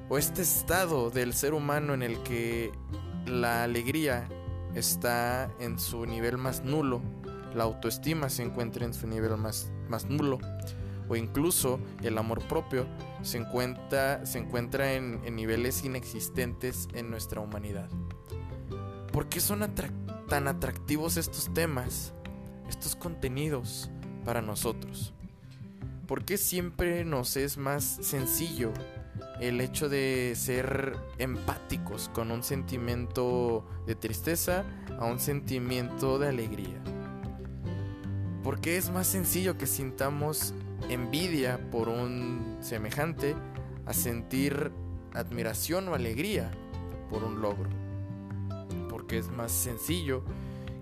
o 0.10 0.18
este 0.18 0.42
estado 0.42 1.10
del 1.10 1.34
ser 1.34 1.54
humano 1.54 1.94
en 1.94 2.04
el 2.04 2.22
que 2.24 2.72
la 3.32 3.64
alegría 3.64 4.28
está 4.76 5.50
en 5.60 5.80
su 5.80 6.06
nivel 6.06 6.38
más 6.38 6.64
nulo, 6.64 7.02
la 7.56 7.64
autoestima 7.64 8.30
se 8.30 8.44
encuentra 8.44 8.86
en 8.86 8.94
su 8.94 9.08
nivel 9.08 9.38
más, 9.38 9.72
más 9.90 10.06
nulo, 10.06 10.38
o 11.08 11.16
incluso 11.16 11.80
el 12.04 12.18
amor 12.18 12.46
propio 12.48 12.86
se 13.22 13.38
encuentra, 13.38 14.26
se 14.26 14.40
encuentra 14.40 14.94
en, 14.94 15.22
niveles 15.36 15.84
inexistentes 15.84 16.88
en 16.94 17.10
nuestra 17.10 17.42
humanidad. 17.42 17.90
¿Por 19.12 19.28
qué 19.28 19.40
son 19.40 19.62
tan 20.30 20.48
atractivos 20.48 21.18
estos 21.18 21.54
temas, 21.54 22.14
estos 22.70 22.96
contenidos 22.96 23.90
para 24.24 24.42
nosotros? 24.42 25.14
¿Por 26.08 26.24
qué 26.24 26.38
siempre 26.38 27.04
nos 27.06 27.36
es 27.38 27.58
más 27.58 27.84
sencillo 28.02 28.72
el 29.42 29.60
hecho 29.60 29.90
de 29.90 30.34
ser 30.36 30.96
empáticos 31.18 32.10
con 32.14 32.32
un 32.32 32.44
sentimiento 32.44 33.66
de 33.88 33.96
tristeza 33.96 34.64
a 35.00 35.06
un 35.06 35.20
sentimiento 35.20 36.20
de 36.20 36.30
alegría. 36.30 36.80
Porque 38.44 38.78
es 38.78 38.92
más 38.92 39.08
sencillo 39.08 39.58
que 39.58 39.66
sintamos 39.66 40.54
envidia 40.90 41.60
por 41.72 41.90
un 41.90 42.58
semejante 42.62 43.36
a 43.88 43.94
sentir 43.94 44.72
admiración 45.14 45.88
o 45.90 45.96
alegría 45.96 46.52
por 47.10 47.24
un 47.24 47.42
logro. 47.42 47.70
Porque 48.90 49.18
es 49.18 49.30
más 49.30 49.52
sencillo 49.52 50.24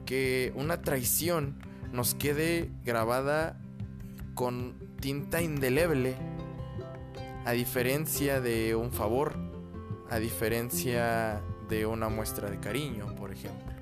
que 0.05 0.51
una 0.55 0.81
traición 0.81 1.59
nos 1.93 2.13
quede 2.13 2.69
grabada 2.83 3.57
con 4.35 4.75
tinta 4.99 5.41
indeleble 5.41 6.17
A 7.45 7.51
diferencia 7.51 8.41
de 8.41 8.75
un 8.75 8.91
favor, 8.91 9.35
a 10.09 10.19
diferencia 10.19 11.41
de 11.69 11.85
una 11.85 12.09
muestra 12.09 12.49
de 12.49 12.59
cariño, 12.59 13.15
por 13.15 13.31
ejemplo. 13.31 13.73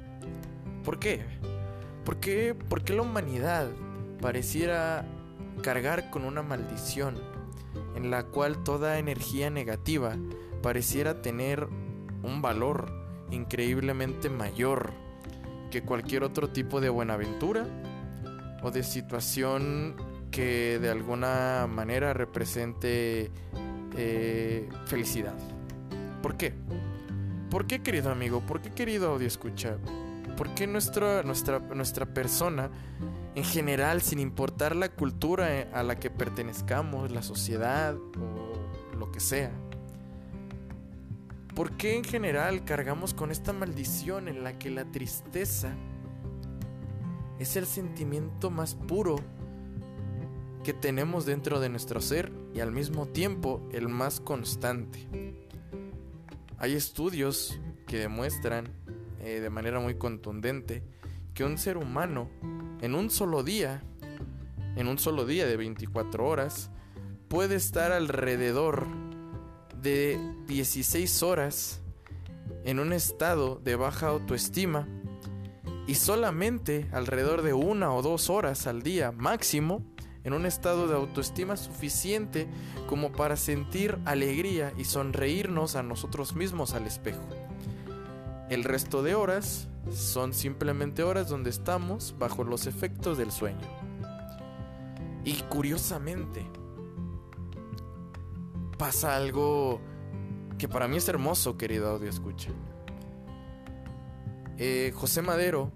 ¿Por 0.84 1.00
qué? 1.00 1.26
¿Por 2.06 2.18
qué, 2.18 2.56
¿Por 2.56 2.84
qué 2.84 2.94
la 2.94 3.02
humanidad 3.02 3.68
pareciera 4.22 5.06
cargar 5.62 6.10
con 6.10 6.24
una 6.24 6.44
maldición 6.44 7.16
en 7.96 8.12
la 8.12 8.24
cual 8.24 8.64
toda 8.64 9.00
energía 9.00 9.50
negativa 9.50 10.16
pareciera 10.62 11.22
tener 11.22 11.68
un 12.24 12.42
valor 12.42 12.92
increíblemente 13.32 14.30
mayor 14.30 14.94
que 15.72 15.82
cualquier 15.82 16.24
otro 16.24 16.50
tipo 16.50 16.80
de 16.80 16.90
buenaventura 16.90 17.66
o 18.64 18.72
de 18.72 18.84
situación 18.84 19.96
que 20.38 20.78
de 20.78 20.92
alguna 20.92 21.66
manera 21.68 22.14
represente 22.14 23.32
eh, 23.98 24.70
felicidad. 24.86 25.34
¿Por 26.22 26.38
qué? 26.38 26.54
¿Por 27.50 27.66
qué, 27.66 27.82
querido 27.82 28.12
amigo? 28.12 28.42
¿Por 28.42 28.62
qué, 28.62 28.70
querido 28.70 29.14
audio 29.14 29.26
escucha? 29.26 29.78
¿Por 30.38 30.54
qué 30.54 30.68
nuestra, 30.68 31.24
nuestra, 31.24 31.58
nuestra 31.58 32.06
persona, 32.06 32.70
en 33.34 33.44
general, 33.44 34.04
sin 34.04 34.20
importar 34.20 34.76
la 34.76 34.90
cultura 34.90 35.70
a 35.74 35.82
la 35.82 35.96
que 35.96 36.12
pertenezcamos, 36.12 37.10
la 37.10 37.24
sociedad 37.24 37.96
o 37.96 38.96
lo 38.96 39.12
que 39.12 39.20
sea, 39.20 39.50
¿por 41.56 41.72
qué 41.78 41.96
en 41.96 42.04
general 42.04 42.64
cargamos 42.64 43.16
con 43.16 43.32
esta 43.32 43.54
maldición 43.54 44.28
en 44.28 44.44
la 44.44 44.60
que 44.60 44.70
la 44.70 44.86
tristeza 44.86 45.74
es 47.40 47.56
el 47.56 47.66
sentimiento 47.66 48.52
más 48.52 48.76
puro 48.76 49.16
que 50.68 50.74
tenemos 50.74 51.26
dentro 51.26 51.62
de 51.62 51.70
nuestro 51.70 52.02
ser 52.02 52.30
y 52.54 52.60
al 52.60 52.74
mismo 52.74 53.08
tiempo 53.08 53.66
el 53.72 53.88
más 53.88 54.20
constante? 54.20 55.08
Hay 56.58 56.74
estudios 56.74 57.58
que 57.86 58.00
demuestran 58.00 58.68
eh, 59.22 59.40
de 59.40 59.50
manera 59.50 59.80
muy 59.80 59.96
contundente 59.96 60.84
que 61.34 61.46
un 61.46 61.58
ser 61.58 61.78
humano 61.78 62.30
en 62.82 62.96
un 62.96 63.10
solo 63.10 63.44
día, 63.44 63.82
en 64.76 64.90
un 64.90 65.00
solo 65.00 65.26
día 65.26 65.48
de 65.48 65.56
24 65.56 66.28
horas, 66.28 66.70
puede 67.30 67.56
estar 67.56 67.94
alrededor 67.94 68.88
de 69.82 70.20
16 70.48 71.24
horas 71.24 71.80
en 72.66 72.80
un 72.80 72.92
estado 72.92 73.62
de 73.64 73.78
baja 73.78 74.10
autoestima 74.10 74.86
y 75.88 75.96
solamente 75.96 76.90
alrededor 76.92 77.42
de 77.42 77.54
una 77.54 77.94
o 77.94 78.02
dos 78.02 78.30
horas 78.30 78.68
al 78.68 78.84
día 78.84 79.14
máximo 79.14 79.86
en 80.28 80.34
un 80.34 80.46
estado 80.46 80.90
de 80.90 80.96
autoestima 80.96 81.56
suficiente 81.56 82.50
como 82.90 83.14
para 83.14 83.38
sentir 83.38 83.98
alegría 84.04 84.74
y 84.78 84.84
sonreírnos 84.84 85.78
a 85.78 85.84
nosotros 85.84 86.36
mismos 86.36 86.74
al 86.74 86.86
espejo. 86.86 87.24
El 88.50 88.66
resto 88.66 89.04
de 89.04 89.16
horas 89.16 89.70
son 89.90 90.34
simplemente 90.34 91.02
horas 91.04 91.30
donde 91.30 91.50
estamos 91.50 92.14
bajo 92.20 92.44
los 92.44 92.68
efectos 92.68 93.18
del 93.18 93.32
sueño. 93.32 93.62
Y 95.24 95.36
curiosamente, 95.44 96.46
pasa 98.78 99.16
algo 99.16 99.80
que 100.58 100.68
para 100.68 100.90
mí 100.90 100.98
es 100.98 101.08
hermoso, 101.08 101.58
querido 101.58 101.90
audio 101.90 102.10
escucha. 102.10 102.50
Eh, 104.58 104.92
José 104.94 105.22
Madero 105.22 105.72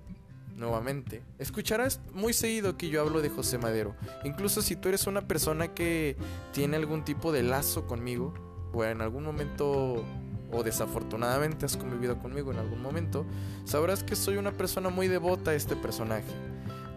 nuevamente. 0.56 1.24
Escucharás 1.40 2.00
muy 2.14 2.34
seguido 2.34 2.78
que 2.78 2.90
yo 2.90 3.02
hablo 3.02 3.22
de 3.22 3.30
José 3.30 3.58
Madero. 3.58 3.96
Incluso 4.24 4.62
si 4.62 4.76
tú 4.76 4.90
eres 4.90 5.08
una 5.08 5.28
persona 5.28 5.74
que 5.74 6.16
tiene 6.54 6.78
algún 6.78 7.04
tipo 7.04 7.32
de 7.32 7.44
lazo 7.44 7.88
conmigo, 7.88 8.34
o 8.74 8.84
en 8.84 9.02
algún 9.02 9.24
momento, 9.24 10.04
o 10.52 10.64
desafortunadamente 10.64 11.66
has 11.66 11.78
convivido 11.78 12.20
conmigo 12.20 12.52
en 12.52 12.58
algún 12.58 12.82
momento, 12.82 13.26
sabrás 13.66 14.04
que 14.04 14.16
soy 14.16 14.38
una 14.38 14.52
persona 14.52 14.90
muy 14.90 15.08
devota 15.08 15.52
a 15.52 15.56
este 15.56 15.76
personaje. 15.76 16.32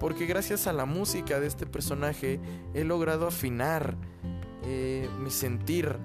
Porque 0.01 0.27
gracias 0.27 0.67
a 0.67 0.73
la 0.73 0.85
música 0.85 1.41
de 1.41 1.47
este 1.47 1.67
personaje 1.67 2.41
he 2.75 2.85
logrado 2.85 3.27
afinar 3.27 3.97
eh, 4.65 5.09
mi 5.21 5.31
sentir 5.31 5.97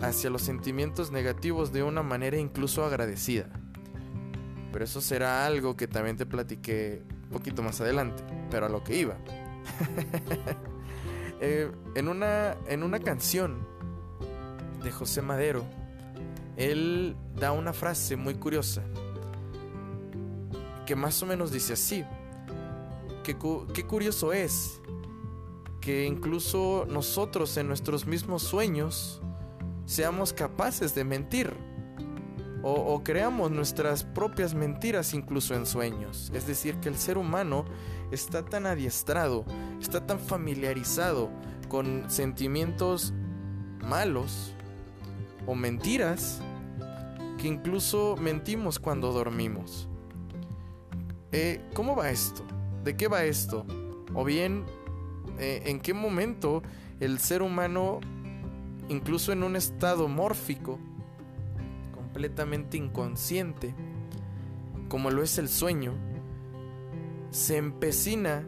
hacia 0.00 0.30
los 0.30 0.42
sentimientos 0.42 1.10
negativos 1.10 1.72
de 1.72 1.82
una 1.82 2.02
manera 2.02 2.38
incluso 2.38 2.84
agradecida. 2.84 3.63
Pero 4.74 4.86
eso 4.86 5.00
será 5.00 5.46
algo 5.46 5.76
que 5.76 5.86
también 5.86 6.16
te 6.16 6.26
platiqué 6.26 7.00
un 7.22 7.28
poquito 7.28 7.62
más 7.62 7.80
adelante, 7.80 8.24
pero 8.50 8.66
a 8.66 8.68
lo 8.68 8.82
que 8.82 8.98
iba. 8.98 9.16
Eh, 11.40 11.70
en, 11.94 12.08
una, 12.08 12.56
en 12.68 12.84
una 12.84 13.00
canción 13.00 13.66
de 14.82 14.90
José 14.90 15.20
Madero, 15.20 15.64
él 16.56 17.16
da 17.34 17.52
una 17.52 17.74
frase 17.74 18.16
muy 18.16 18.34
curiosa, 18.36 18.82
que 20.86 20.96
más 20.96 21.22
o 21.22 21.26
menos 21.26 21.52
dice 21.52 21.74
así, 21.74 22.04
que, 23.24 23.36
qué 23.74 23.84
curioso 23.84 24.32
es 24.32 24.80
que 25.82 26.06
incluso 26.06 26.86
nosotros 26.88 27.56
en 27.58 27.66
nuestros 27.66 28.06
mismos 28.06 28.42
sueños 28.42 29.20
seamos 29.84 30.32
capaces 30.32 30.94
de 30.94 31.04
mentir 31.04 31.52
o, 32.66 33.02
creamos 33.04 33.50
nuestras 33.50 34.04
propias 34.04 34.54
mentiras 34.54 35.12
incluso 35.12 35.54
en 35.54 35.66
sueños. 35.66 36.32
Es 36.34 36.46
decir, 36.46 36.76
que 36.76 36.88
el 36.88 36.96
ser 36.96 37.18
humano 37.18 37.66
está 38.10 38.42
tan 38.42 38.64
adiestrado, 38.64 39.44
está 39.82 40.06
tan 40.06 40.18
familiarizado 40.18 41.28
con 41.68 42.08
sentimientos 42.08 43.12
malos 43.82 44.54
o 45.46 45.54
mentiras 45.54 46.40
que 47.36 47.48
incluso 47.48 48.16
mentimos 48.18 48.78
cuando 48.78 49.12
dormimos. 49.12 49.86
Eh, 51.32 51.60
¿Cómo 51.74 51.94
va 51.94 52.08
esto? 52.08 52.44
¿De 52.82 52.96
qué 52.96 53.08
va 53.08 53.24
esto? 53.24 53.66
O 54.14 54.24
bien, 54.24 54.64
eh, 55.38 55.64
¿en 55.66 55.80
qué 55.80 55.92
momento 55.92 56.62
el 56.98 57.18
ser 57.18 57.42
humano, 57.42 58.00
incluso 58.88 59.32
en 59.32 59.42
un 59.42 59.54
estado 59.54 60.08
mórfico, 60.08 60.78
completamente 62.14 62.76
inconsciente, 62.76 63.74
como 64.88 65.10
lo 65.10 65.24
es 65.24 65.36
el 65.38 65.48
sueño, 65.48 65.94
se 67.30 67.56
empecina 67.56 68.46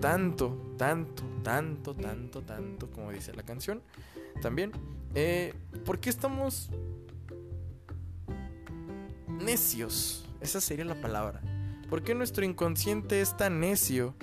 tanto, 0.00 0.74
tanto, 0.76 1.22
tanto, 1.44 1.94
tanto, 1.94 2.42
tanto, 2.42 2.90
como 2.90 3.12
dice 3.12 3.32
la 3.32 3.44
canción, 3.44 3.80
también, 4.42 4.72
eh, 5.14 5.54
porque 5.84 6.10
estamos 6.10 6.68
necios, 9.28 10.28
esa 10.40 10.60
sería 10.60 10.84
la 10.84 11.00
palabra. 11.00 11.40
¿Por 11.88 12.02
qué 12.02 12.12
nuestro 12.16 12.44
inconsciente 12.44 13.20
es 13.20 13.36
tan 13.36 13.60
necio 13.60 14.16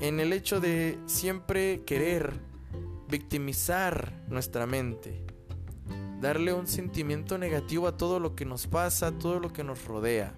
en 0.00 0.18
el 0.18 0.32
hecho 0.32 0.58
de 0.58 0.98
siempre 1.06 1.82
querer 1.84 2.32
victimizar 3.08 4.12
nuestra 4.26 4.66
mente? 4.66 5.31
Darle 6.22 6.54
un 6.54 6.68
sentimiento 6.68 7.36
negativo 7.36 7.88
a 7.88 7.96
todo 7.96 8.20
lo 8.20 8.36
que 8.36 8.44
nos 8.44 8.68
pasa, 8.68 9.08
a 9.08 9.12
todo 9.12 9.40
lo 9.40 9.52
que 9.52 9.64
nos 9.64 9.84
rodea. 9.84 10.32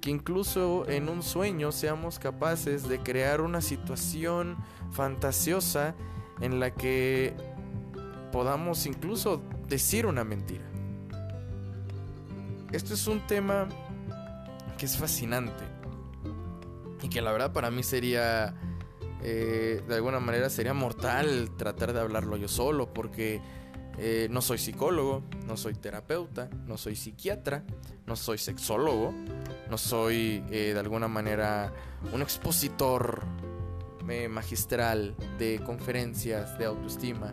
Que 0.00 0.10
incluso 0.10 0.88
en 0.88 1.10
un 1.10 1.22
sueño 1.22 1.70
seamos 1.70 2.18
capaces 2.18 2.88
de 2.88 2.98
crear 3.00 3.42
una 3.42 3.60
situación 3.60 4.56
fantasiosa 4.90 5.94
en 6.40 6.60
la 6.60 6.72
que 6.72 7.34
podamos 8.32 8.86
incluso 8.86 9.42
decir 9.68 10.06
una 10.06 10.24
mentira. 10.24 10.64
Esto 12.72 12.94
es 12.94 13.06
un 13.06 13.20
tema 13.26 13.68
que 14.78 14.86
es 14.86 14.96
fascinante 14.96 15.64
y 17.02 17.08
que 17.08 17.20
la 17.20 17.32
verdad 17.32 17.52
para 17.52 17.70
mí 17.70 17.82
sería, 17.82 18.54
eh, 19.22 19.82
de 19.86 19.94
alguna 19.94 20.20
manera 20.20 20.48
sería 20.48 20.72
mortal 20.72 21.50
tratar 21.58 21.92
de 21.92 22.00
hablarlo 22.00 22.38
yo 22.38 22.48
solo 22.48 22.94
porque 22.94 23.42
eh, 24.00 24.28
no 24.30 24.40
soy 24.40 24.58
psicólogo, 24.58 25.24
no 25.44 25.56
soy 25.56 25.74
terapeuta, 25.74 26.48
no 26.66 26.76
soy 26.76 26.94
psiquiatra, 26.94 27.64
no 28.06 28.14
soy 28.14 28.38
sexólogo, 28.38 29.12
no 29.68 29.76
soy 29.76 30.44
eh, 30.50 30.70
de 30.72 30.78
alguna 30.78 31.08
manera 31.08 31.72
un 32.12 32.22
expositor 32.22 33.22
eh, 34.08 34.28
magistral 34.28 35.16
de 35.38 35.60
conferencias 35.66 36.56
de 36.58 36.66
autoestima, 36.66 37.32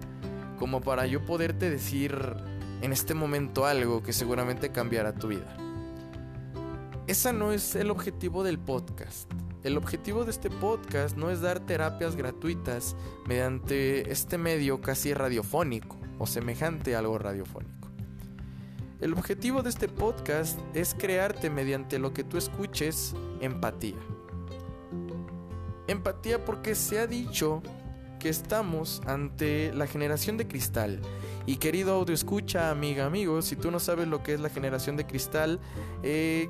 como 0.58 0.82
para 0.82 1.06
yo 1.06 1.24
poderte 1.24 1.70
decir 1.70 2.18
en 2.82 2.92
este 2.92 3.14
momento 3.14 3.68
algo 3.68 4.02
que 4.02 4.12
seguramente 4.12 4.72
cambiará 4.72 5.14
tu 5.14 5.28
vida. 5.28 5.56
Ese 7.06 7.32
no 7.32 7.52
es 7.52 7.76
el 7.76 7.92
objetivo 7.92 8.44
del 8.44 8.58
podcast. 8.58 9.32
El 9.64 9.78
objetivo 9.78 10.26
de 10.26 10.32
este 10.32 10.50
podcast 10.50 11.16
no 11.16 11.30
es 11.30 11.42
dar 11.42 11.60
terapias 11.60 12.16
gratuitas 12.16 12.96
mediante 13.28 14.12
este 14.12 14.40
medio 14.40 14.82
casi 14.82 15.14
radiofónico 15.14 16.05
o 16.20 16.26
semejante 16.26 16.96
a 16.96 17.00
algo 17.00 17.18
radiofónico. 17.18 17.90
El 19.02 19.14
objetivo 19.14 19.62
de 19.62 19.70
este 19.70 19.88
podcast 19.88 20.60
es 20.74 20.96
crearte 20.96 21.50
mediante 21.50 22.00
lo 22.00 22.14
que 22.14 22.24
tú 22.24 22.38
escuches 22.38 23.14
empatía. 23.42 23.98
Empatía 25.88 26.44
porque 26.44 26.76
se 26.76 27.00
ha 27.00 27.08
dicho 27.08 27.62
que 28.20 28.30
estamos 28.30 29.02
ante 29.06 29.74
la 29.74 29.86
generación 29.86 30.38
de 30.38 30.48
cristal. 30.48 31.00
Y 31.46 31.58
querido 31.58 31.94
audio 31.94 32.16
escucha, 32.16 32.72
amiga, 32.72 33.06
amigo, 33.06 33.42
si 33.42 33.56
tú 33.56 33.70
no 33.70 33.80
sabes 33.80 34.08
lo 34.08 34.24
que 34.24 34.34
es 34.34 34.40
la 34.40 34.50
generación 34.50 34.96
de 34.96 35.06
cristal, 35.06 35.60
eh, 36.02 36.50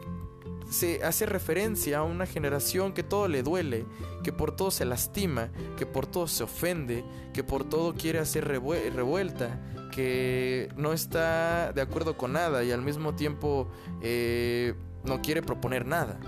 se 0.69 1.03
hace 1.03 1.25
referencia 1.25 1.99
a 1.99 2.03
una 2.03 2.25
generación 2.25 2.93
que 2.93 3.03
todo 3.03 3.27
le 3.27 3.43
duele, 3.43 3.85
que 4.23 4.33
por 4.33 4.55
todo 4.55 4.71
se 4.71 4.85
lastima, 4.85 5.49
que 5.77 5.85
por 5.85 6.07
todo 6.07 6.27
se 6.27 6.43
ofende, 6.43 7.03
que 7.33 7.43
por 7.43 7.67
todo 7.67 7.93
quiere 7.93 8.19
hacer 8.19 8.45
revuelta, 8.47 9.59
que 9.91 10.69
no 10.75 10.93
está 10.93 11.71
de 11.73 11.81
acuerdo 11.81 12.17
con 12.17 12.33
nada 12.33 12.63
y 12.63 12.71
al 12.71 12.81
mismo 12.81 13.15
tiempo 13.15 13.69
eh, 14.01 14.73
no 15.03 15.21
quiere 15.21 15.41
proponer 15.41 15.85
nada. 15.85 16.19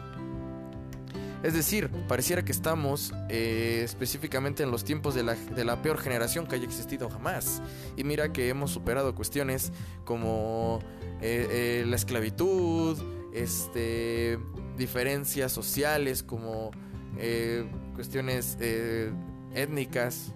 Es 1.43 1.53
decir, 1.53 1.89
pareciera 2.07 2.43
que 2.43 2.51
estamos 2.51 3.13
eh, 3.29 3.81
específicamente 3.83 4.63
en 4.63 4.71
los 4.71 4.83
tiempos 4.83 5.13
de 5.13 5.23
la, 5.23 5.81
peor 5.81 5.99
generación 5.99 6.47
que 6.47 6.55
haya 6.55 6.65
existido 6.65 7.09
jamás. 7.09 7.61
Y 7.95 8.03
mira 8.03 8.33
que 8.33 8.49
hemos 8.49 8.71
superado 8.71 9.13
cuestiones 9.13 9.71
como 10.03 10.79
eh, 11.21 11.83
la 11.85 11.95
esclavitud, 11.95 12.97
este, 13.33 14.39
diferencias 14.77 15.51
sociales 15.51 16.23
como 16.23 16.71
eh, 17.17 17.69
cuestiones 17.95 18.57
eh, 18.59 19.11
étnicas. 19.53 20.33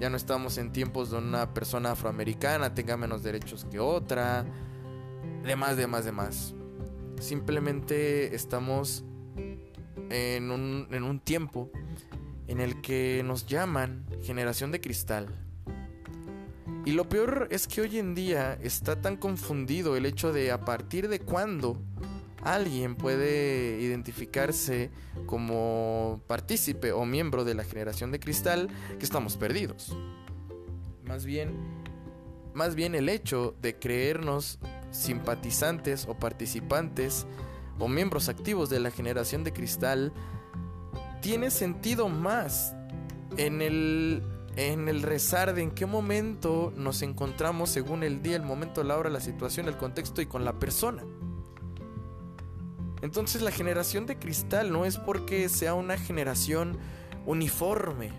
Ya 0.00 0.10
no 0.10 0.16
estamos 0.16 0.58
en 0.58 0.72
tiempos 0.72 1.10
donde 1.10 1.28
una 1.28 1.54
persona 1.54 1.92
afroamericana 1.92 2.74
tenga 2.74 2.96
menos 2.96 3.22
derechos 3.22 3.64
que 3.70 3.80
otra. 3.80 4.44
Demás, 5.44 5.76
demás, 5.76 6.04
demás. 6.04 6.54
Simplemente 7.20 8.34
estamos 8.34 9.04
en 10.10 10.50
un, 10.50 10.88
en 10.90 11.02
un 11.02 11.20
tiempo 11.20 11.70
en 12.46 12.60
el 12.60 12.80
que 12.80 13.22
nos 13.24 13.46
llaman 13.46 14.06
generación 14.22 14.72
de 14.72 14.80
cristal. 14.80 15.28
Y 16.84 16.92
lo 16.92 17.08
peor 17.08 17.48
es 17.50 17.66
que 17.66 17.82
hoy 17.82 17.98
en 17.98 18.14
día 18.14 18.58
está 18.62 19.00
tan 19.00 19.16
confundido 19.16 19.96
el 19.96 20.06
hecho 20.06 20.32
de 20.32 20.50
a 20.50 20.64
partir 20.64 21.08
de 21.08 21.20
cuándo 21.20 21.82
alguien 22.54 22.96
puede 22.96 23.80
identificarse 23.80 24.90
como 25.26 26.20
partícipe 26.26 26.92
o 26.92 27.04
miembro 27.04 27.44
de 27.44 27.54
la 27.54 27.64
generación 27.64 28.10
de 28.10 28.20
cristal 28.20 28.68
que 28.98 29.04
estamos 29.04 29.36
perdidos. 29.36 29.96
Más 31.04 31.24
bien, 31.24 31.54
más 32.54 32.74
bien 32.74 32.94
el 32.94 33.08
hecho 33.08 33.54
de 33.60 33.78
creernos 33.78 34.58
simpatizantes 34.90 36.06
o 36.08 36.14
participantes 36.14 37.26
o 37.78 37.88
miembros 37.88 38.28
activos 38.28 38.70
de 38.70 38.80
la 38.80 38.90
generación 38.90 39.44
de 39.44 39.52
cristal 39.52 40.12
tiene 41.20 41.50
sentido 41.50 42.08
más 42.08 42.74
en 43.36 43.62
el 43.62 44.22
en 44.56 44.88
el 44.88 45.02
rezar 45.02 45.54
de 45.54 45.62
en 45.62 45.70
qué 45.70 45.86
momento 45.86 46.72
nos 46.76 47.02
encontramos 47.02 47.70
según 47.70 48.02
el 48.02 48.22
día, 48.22 48.34
el 48.34 48.42
momento, 48.42 48.82
la 48.82 48.96
hora, 48.96 49.08
la 49.08 49.20
situación, 49.20 49.68
el 49.68 49.76
contexto 49.76 50.20
y 50.20 50.26
con 50.26 50.44
la 50.44 50.58
persona. 50.58 51.04
Entonces 53.02 53.42
la 53.42 53.50
generación 53.50 54.06
de 54.06 54.18
cristal 54.18 54.72
no 54.72 54.84
es 54.84 54.98
porque 54.98 55.48
sea 55.48 55.74
una 55.74 55.96
generación 55.96 56.78
uniforme, 57.26 58.10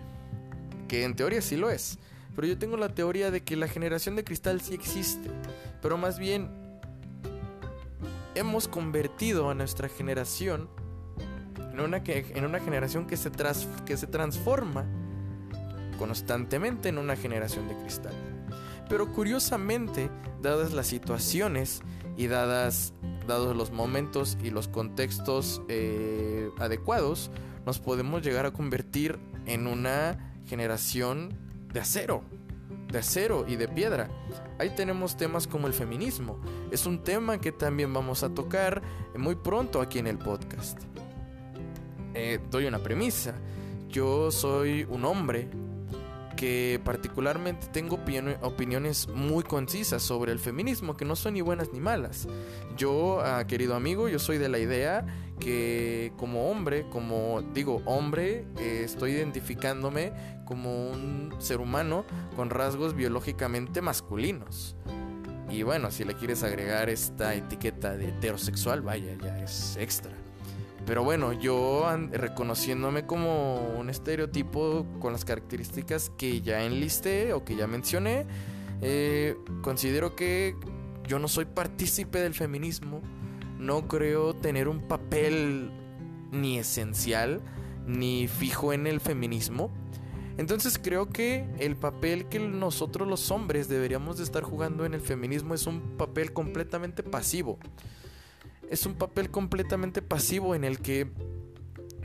que 0.88 1.04
en 1.04 1.14
teoría 1.14 1.42
sí 1.42 1.56
lo 1.56 1.70
es, 1.70 1.98
pero 2.34 2.46
yo 2.46 2.58
tengo 2.58 2.76
la 2.76 2.94
teoría 2.94 3.30
de 3.30 3.42
que 3.42 3.56
la 3.56 3.68
generación 3.68 4.16
de 4.16 4.24
cristal 4.24 4.60
sí 4.60 4.74
existe, 4.74 5.30
pero 5.82 5.98
más 5.98 6.18
bien 6.18 6.50
hemos 8.34 8.68
convertido 8.68 9.50
a 9.50 9.54
nuestra 9.54 9.88
generación 9.88 10.68
en 11.72 11.80
una, 11.80 12.02
en 12.06 12.44
una 12.44 12.60
generación 12.60 13.06
que 13.06 13.16
se, 13.16 13.30
que 13.84 13.96
se 13.96 14.06
transforma 14.06 14.86
constantemente 15.98 16.88
en 16.88 16.98
una 16.98 17.16
generación 17.16 17.68
de 17.68 17.76
cristal. 17.76 18.14
Pero 18.88 19.12
curiosamente, 19.12 20.10
dadas 20.42 20.72
las 20.72 20.86
situaciones 20.86 21.82
y 22.20 22.28
dadas 22.28 22.92
dados 23.26 23.56
los 23.56 23.70
momentos 23.70 24.36
y 24.44 24.50
los 24.50 24.68
contextos 24.68 25.62
eh, 25.68 26.50
adecuados, 26.58 27.30
nos 27.64 27.78
podemos 27.78 28.20
llegar 28.20 28.44
a 28.44 28.52
convertir 28.52 29.18
en 29.46 29.66
una 29.66 30.34
generación 30.44 31.32
de 31.72 31.80
acero, 31.80 32.22
de 32.92 32.98
acero 32.98 33.46
y 33.48 33.56
de 33.56 33.68
piedra. 33.68 34.10
Ahí 34.58 34.68
tenemos 34.76 35.16
temas 35.16 35.46
como 35.46 35.66
el 35.66 35.72
feminismo. 35.72 36.38
Es 36.70 36.84
un 36.84 37.02
tema 37.02 37.40
que 37.40 37.52
también 37.52 37.90
vamos 37.94 38.22
a 38.22 38.34
tocar 38.34 38.82
muy 39.16 39.36
pronto 39.36 39.80
aquí 39.80 39.98
en 39.98 40.06
el 40.06 40.18
podcast. 40.18 40.78
Eh, 42.12 42.38
doy 42.50 42.66
una 42.66 42.80
premisa. 42.80 43.34
Yo 43.88 44.30
soy 44.30 44.86
un 44.90 45.06
hombre 45.06 45.48
que 46.40 46.80
particularmente 46.82 47.66
tengo 47.66 48.00
opiniones 48.40 49.08
muy 49.08 49.44
concisas 49.44 50.02
sobre 50.02 50.32
el 50.32 50.38
feminismo, 50.38 50.96
que 50.96 51.04
no 51.04 51.14
son 51.14 51.34
ni 51.34 51.42
buenas 51.42 51.70
ni 51.74 51.80
malas. 51.80 52.26
Yo, 52.78 53.20
ah, 53.20 53.46
querido 53.46 53.74
amigo, 53.74 54.08
yo 54.08 54.18
soy 54.18 54.38
de 54.38 54.48
la 54.48 54.58
idea 54.58 55.04
que 55.38 56.14
como 56.16 56.50
hombre, 56.50 56.86
como 56.88 57.42
digo 57.52 57.82
hombre, 57.84 58.46
eh, 58.58 58.80
estoy 58.86 59.10
identificándome 59.10 60.14
como 60.46 60.90
un 60.90 61.34
ser 61.40 61.60
humano 61.60 62.06
con 62.36 62.48
rasgos 62.48 62.94
biológicamente 62.94 63.82
masculinos. 63.82 64.76
Y 65.50 65.62
bueno, 65.62 65.90
si 65.90 66.04
le 66.04 66.14
quieres 66.14 66.42
agregar 66.42 66.88
esta 66.88 67.34
etiqueta 67.34 67.98
de 67.98 68.08
heterosexual, 68.08 68.80
vaya, 68.80 69.14
ya 69.22 69.38
es 69.40 69.76
extra. 69.78 70.19
Pero 70.86 71.04
bueno, 71.04 71.32
yo 71.32 71.86
reconociéndome 72.10 73.06
como 73.06 73.60
un 73.78 73.90
estereotipo 73.90 74.86
con 74.98 75.12
las 75.12 75.24
características 75.24 76.10
que 76.16 76.40
ya 76.40 76.64
enlisté 76.64 77.32
o 77.32 77.44
que 77.44 77.54
ya 77.54 77.66
mencioné, 77.66 78.26
eh, 78.80 79.36
considero 79.62 80.16
que 80.16 80.56
yo 81.06 81.18
no 81.18 81.28
soy 81.28 81.44
partícipe 81.44 82.18
del 82.18 82.34
feminismo, 82.34 83.02
no 83.58 83.88
creo 83.88 84.34
tener 84.34 84.68
un 84.68 84.80
papel 84.88 85.70
ni 86.32 86.58
esencial 86.58 87.40
ni 87.86 88.26
fijo 88.26 88.72
en 88.72 88.86
el 88.86 89.00
feminismo. 89.00 89.70
Entonces 90.38 90.78
creo 90.82 91.10
que 91.10 91.46
el 91.58 91.76
papel 91.76 92.26
que 92.26 92.38
nosotros 92.38 93.06
los 93.06 93.30
hombres 93.30 93.68
deberíamos 93.68 94.16
de 94.16 94.24
estar 94.24 94.42
jugando 94.42 94.86
en 94.86 94.94
el 94.94 95.02
feminismo 95.02 95.54
es 95.54 95.66
un 95.66 95.98
papel 95.98 96.32
completamente 96.32 97.02
pasivo 97.02 97.58
es 98.70 98.86
un 98.86 98.94
papel 98.94 99.30
completamente 99.30 100.00
pasivo 100.00 100.54
en 100.54 100.64
el 100.64 100.78
que 100.78 101.10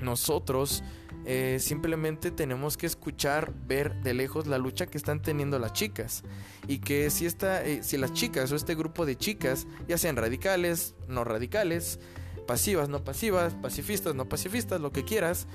nosotros 0.01 0.83
eh, 1.27 1.57
simplemente 1.59 2.29
tenemos 2.31 2.77
que 2.77 2.85
escuchar, 2.85 3.53
ver 3.65 4.01
de 4.01 4.13
lejos 4.13 4.45
la 4.47 4.57
lucha 4.57 4.85
que 4.85 4.97
están 4.97 5.21
teniendo 5.21 5.57
las 5.59 5.73
chicas. 5.73 6.23
Y 6.67 6.79
que 6.79 7.09
si, 7.09 7.25
esta, 7.25 7.63
eh, 7.63 7.81
si 7.83 7.97
las 7.97 8.13
chicas 8.13 8.51
o 8.51 8.55
este 8.55 8.75
grupo 8.75 9.05
de 9.05 9.15
chicas, 9.15 9.67
ya 9.87 9.97
sean 9.97 10.17
radicales, 10.17 10.95
no 11.07 11.23
radicales, 11.23 11.99
pasivas, 12.47 12.89
no 12.89 13.03
pasivas, 13.03 13.53
pacifistas, 13.55 14.13
no 14.13 14.29
pacifistas, 14.29 14.81
lo 14.81 14.91
que 14.91 15.03
quieras, 15.03 15.47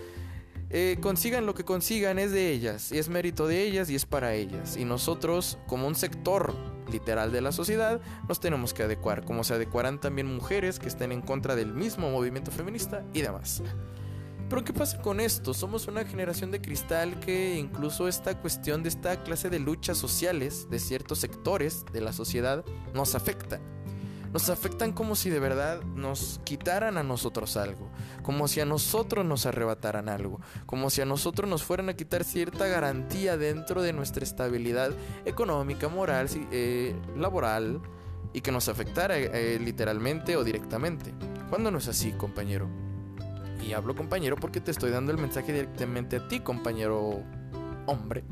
eh, 0.70 0.99
consigan 1.01 1.46
lo 1.46 1.55
que 1.55 1.64
consigan 1.64 2.18
es 2.20 2.31
de 2.31 2.51
ellas, 2.53 2.92
y 2.92 2.99
es 2.99 3.09
mérito 3.09 3.49
de 3.49 3.62
ellas 3.62 3.90
y 3.90 3.96
es 3.96 4.07
para 4.07 4.35
ellas. 4.35 4.77
Y 4.77 4.85
nosotros, 4.85 5.59
como 5.66 5.87
un 5.87 5.96
sector 5.96 6.55
literal 6.90 7.33
de 7.33 7.40
la 7.40 7.53
sociedad, 7.53 8.00
nos 8.29 8.40
tenemos 8.40 8.74
que 8.74 8.83
adecuar, 8.83 9.24
como 9.24 9.44
se 9.44 9.55
adecuarán 9.55 10.00
también 10.00 10.26
mujeres 10.26 10.79
que 10.79 10.88
estén 10.88 11.12
en 11.12 11.22
contra 11.22 11.57
del 11.57 11.72
mismo 11.74 12.11
movimiento 12.11 12.50
feminista 12.50 13.05
y 13.12 13.22
demás. 13.22 13.62
Pero 14.48 14.64
¿qué 14.64 14.72
pasa 14.72 15.00
con 15.00 15.20
esto? 15.20 15.55
Somos 15.55 15.87
una 15.87 16.05
generación 16.05 16.50
de 16.50 16.61
cristal 16.61 17.20
que 17.20 17.57
incluso 17.57 18.09
esta 18.09 18.37
cuestión 18.40 18.83
de 18.83 18.88
esta 18.88 19.22
clase 19.22 19.48
de 19.48 19.61
luchas 19.61 19.96
sociales 19.96 20.68
de 20.68 20.81
ciertos 20.81 21.18
sectores 21.18 21.85
de 21.92 22.00
la 22.00 22.12
sociedad 22.12 22.64
nos 22.92 23.14
afecta 23.14 23.61
nos 24.33 24.49
afectan 24.49 24.93
como 24.93 25.16
si 25.16 25.31
de 25.31 25.40
verdad 25.40 25.83
nos 25.83 26.40
quitaran 26.45 26.99
a 26.99 27.03
nosotros 27.03 27.57
algo, 27.57 27.90
como 28.23 28.49
si 28.49 28.61
a 28.61 28.64
nosotros 28.64 29.25
nos 29.25 29.47
arrebataran 29.47 30.09
algo, 30.09 30.40
como 30.66 30.90
si 30.90 31.01
a 31.01 31.05
nosotros 31.05 31.49
nos 31.49 31.62
fueran 31.62 31.88
a 31.88 31.95
quitar 31.95 32.25
cierta 32.25 32.66
garantía 32.66 33.37
dentro 33.37 33.83
de 33.83 33.93
nuestra 33.93 34.25
estabilidad 34.25 34.93
económica, 35.25 35.88
moral, 35.88 36.29
eh, 36.53 36.95
laboral 37.16 37.81
y 38.33 38.40
que 38.40 38.53
nos 38.53 38.69
afectara 38.69 39.19
eh, 39.19 39.59
literalmente 39.61 40.37
o 40.37 40.45
directamente. 40.45 41.12
Cuando 41.49 41.71
no 41.71 41.79
es 41.79 41.88
así, 41.88 42.12
compañero. 42.12 42.69
Y 43.66 43.73
hablo 43.73 43.95
compañero 43.95 44.37
porque 44.37 44.61
te 44.61 44.71
estoy 44.71 44.90
dando 44.90 45.12
el 45.12 45.19
mensaje 45.19 45.53
directamente 45.53 46.16
a 46.16 46.29
ti, 46.29 46.40
compañero 46.40 47.23
hombre. 47.87 48.25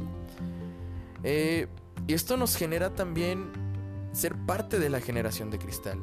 Eh, 1.25 1.67
y 2.07 2.15
esto 2.15 2.37
nos 2.37 2.57
genera 2.57 2.95
también 2.95 3.68
ser 4.13 4.35
parte 4.47 4.79
de 4.79 4.91
la 4.91 5.01
generación 5.01 5.51
de 5.51 5.59
cristal. 5.59 6.03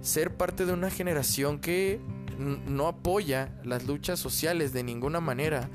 Ser 0.00 0.36
parte 0.36 0.66
de 0.66 0.72
una 0.72 0.90
generación 0.90 1.58
que 1.58 2.00
no 2.38 2.86
apoya 2.86 3.52
las 3.64 3.86
luchas 3.86 4.18
sociales 4.18 4.72
de 4.72 4.82
ninguna 4.82 5.20
manera. 5.20 5.68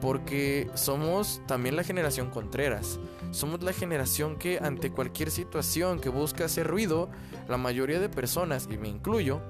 Porque 0.00 0.70
somos 0.74 1.42
también 1.46 1.76
la 1.76 1.84
generación 1.84 2.30
Contreras. 2.30 2.98
Somos 3.32 3.62
la 3.62 3.72
generación 3.72 4.36
que 4.36 4.58
ante 4.58 4.90
cualquier 4.90 5.30
situación 5.30 6.00
que 6.00 6.08
busca 6.08 6.46
hacer 6.46 6.66
ruido, 6.66 7.10
la 7.48 7.58
mayoría 7.58 8.00
de 8.00 8.08
personas, 8.08 8.66
y 8.70 8.78
me 8.78 8.88
incluyo, 8.88 9.42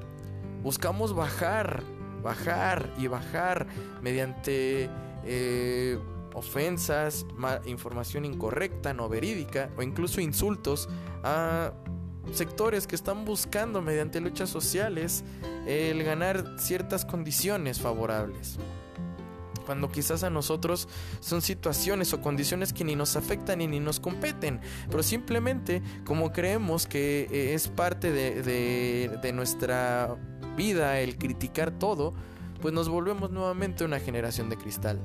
buscamos 0.63 1.15
bajar, 1.15 1.85
bajar 2.23 2.93
y 2.99 3.07
bajar 3.07 3.69
mediante 4.03 4.91
eh, 5.25 5.99
ofensas, 6.35 7.27
información 7.67 8.25
incorrecta, 8.25 8.95
no 8.95 9.09
verídica 9.09 9.71
o 9.77 9.83
incluso 9.83 10.21
insultos 10.21 10.89
a 11.23 11.73
sectores 12.33 12.87
que 12.87 12.95
están 12.95 13.25
buscando 13.25 13.83
mediante 13.83 14.21
luchas 14.21 14.49
sociales 14.51 15.25
el 15.67 16.03
ganar 16.05 16.57
ciertas 16.59 17.05
condiciones 17.05 17.81
favorables. 17.81 18.59
Cuando 19.67 19.91
quizás 19.91 20.25
a 20.25 20.31
nosotros 20.31 20.89
son 21.21 21.43
situaciones 21.43 22.13
o 22.13 22.21
condiciones 22.21 22.73
que 22.73 22.85
ni 22.85 22.97
nos 22.97 23.15
afectan 23.15 23.61
y 23.61 23.69
ni 23.69 23.79
nos 23.79 24.01
competen, 24.01 24.61
pero 24.91 25.03
simplemente 25.03 25.83
como 26.05 26.33
creemos 26.33 26.87
que 26.87 27.29
eh, 27.31 27.55
es 27.55 27.69
parte 27.69 28.11
de, 28.11 28.43
de 29.23 29.33
nuestra 29.33 30.17
vida 30.57 30.99
el 31.01 31.19
criticar 31.19 31.71
todo, 31.71 32.15
pues 32.61 32.75
nos 32.75 32.89
volvemos 32.89 33.31
nuevamente 33.31 33.85
una 33.85 34.01
generación 34.01 34.49
de 34.51 34.57
cristal 34.57 35.01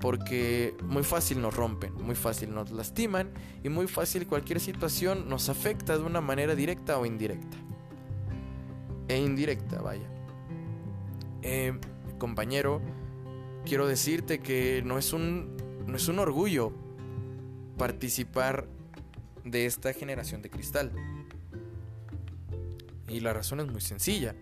porque 0.00 0.76
muy 0.84 1.02
fácil 1.02 1.40
nos 1.40 1.54
rompen, 1.54 1.94
muy 1.94 2.14
fácil 2.14 2.54
nos 2.54 2.70
lastiman 2.70 3.30
y 3.62 3.68
muy 3.68 3.86
fácil 3.86 4.26
cualquier 4.26 4.60
situación 4.60 5.28
nos 5.28 5.48
afecta 5.48 5.96
de 5.96 6.04
una 6.04 6.20
manera 6.20 6.54
directa 6.54 6.98
o 6.98 7.06
indirecta. 7.06 7.56
E 9.08 9.18
indirecta, 9.18 9.80
vaya. 9.80 10.08
Eh, 11.42 11.78
compañero, 12.18 12.82
quiero 13.64 13.86
decirte 13.86 14.40
que 14.40 14.82
no 14.84 14.98
es 14.98 15.12
un 15.12 15.56
no 15.86 15.96
es 15.96 16.08
un 16.08 16.18
orgullo 16.18 16.72
participar 17.78 18.66
de 19.44 19.66
esta 19.66 19.92
generación 19.92 20.42
de 20.42 20.50
cristal. 20.50 20.92
Y 23.08 23.20
la 23.20 23.32
razón 23.32 23.60
es 23.60 23.68
muy 23.68 23.80
sencilla. 23.80 24.34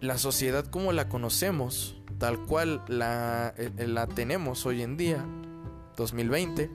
La 0.00 0.16
sociedad 0.18 0.66
como 0.66 0.92
la 0.92 1.08
conocemos 1.08 2.01
tal 2.22 2.38
cual 2.38 2.84
la, 2.86 3.52
eh, 3.56 3.72
la 3.84 4.06
tenemos 4.06 4.64
hoy 4.64 4.80
en 4.82 4.96
día, 4.96 5.26
2020, 5.96 6.70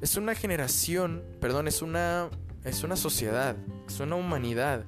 es 0.00 0.16
una 0.16 0.36
generación, 0.36 1.24
perdón, 1.40 1.66
es 1.66 1.82
una, 1.82 2.28
es 2.62 2.84
una 2.84 2.94
sociedad, 2.94 3.56
es 3.88 3.98
una 3.98 4.14
humanidad 4.14 4.84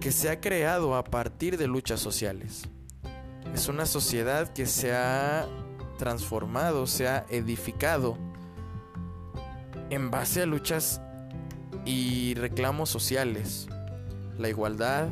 que 0.00 0.10
se 0.10 0.30
ha 0.30 0.40
creado 0.40 0.96
a 0.96 1.04
partir 1.04 1.58
de 1.58 1.66
luchas 1.66 2.00
sociales. 2.00 2.66
Es 3.52 3.68
una 3.68 3.84
sociedad 3.84 4.50
que 4.54 4.64
se 4.64 4.94
ha 4.94 5.46
transformado, 5.98 6.86
se 6.86 7.08
ha 7.08 7.26
edificado 7.28 8.16
en 9.90 10.10
base 10.10 10.40
a 10.40 10.46
luchas 10.46 11.02
y 11.84 12.32
reclamos 12.36 12.88
sociales. 12.88 13.68
La 14.38 14.48
igualdad, 14.48 15.10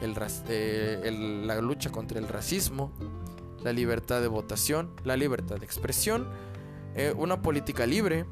eh, 0.00 1.42
la 1.44 1.60
lucha 1.60 1.90
contra 1.90 2.18
el 2.18 2.28
racismo, 2.28 2.92
la 3.62 3.72
libertad 3.72 4.20
de 4.20 4.28
votación, 4.28 4.90
la 5.04 5.16
libertad 5.16 5.56
de 5.56 5.64
expresión, 5.64 6.28
eh, 6.94 7.12
una 7.16 7.42
política 7.42 7.86
libre. 7.86 8.26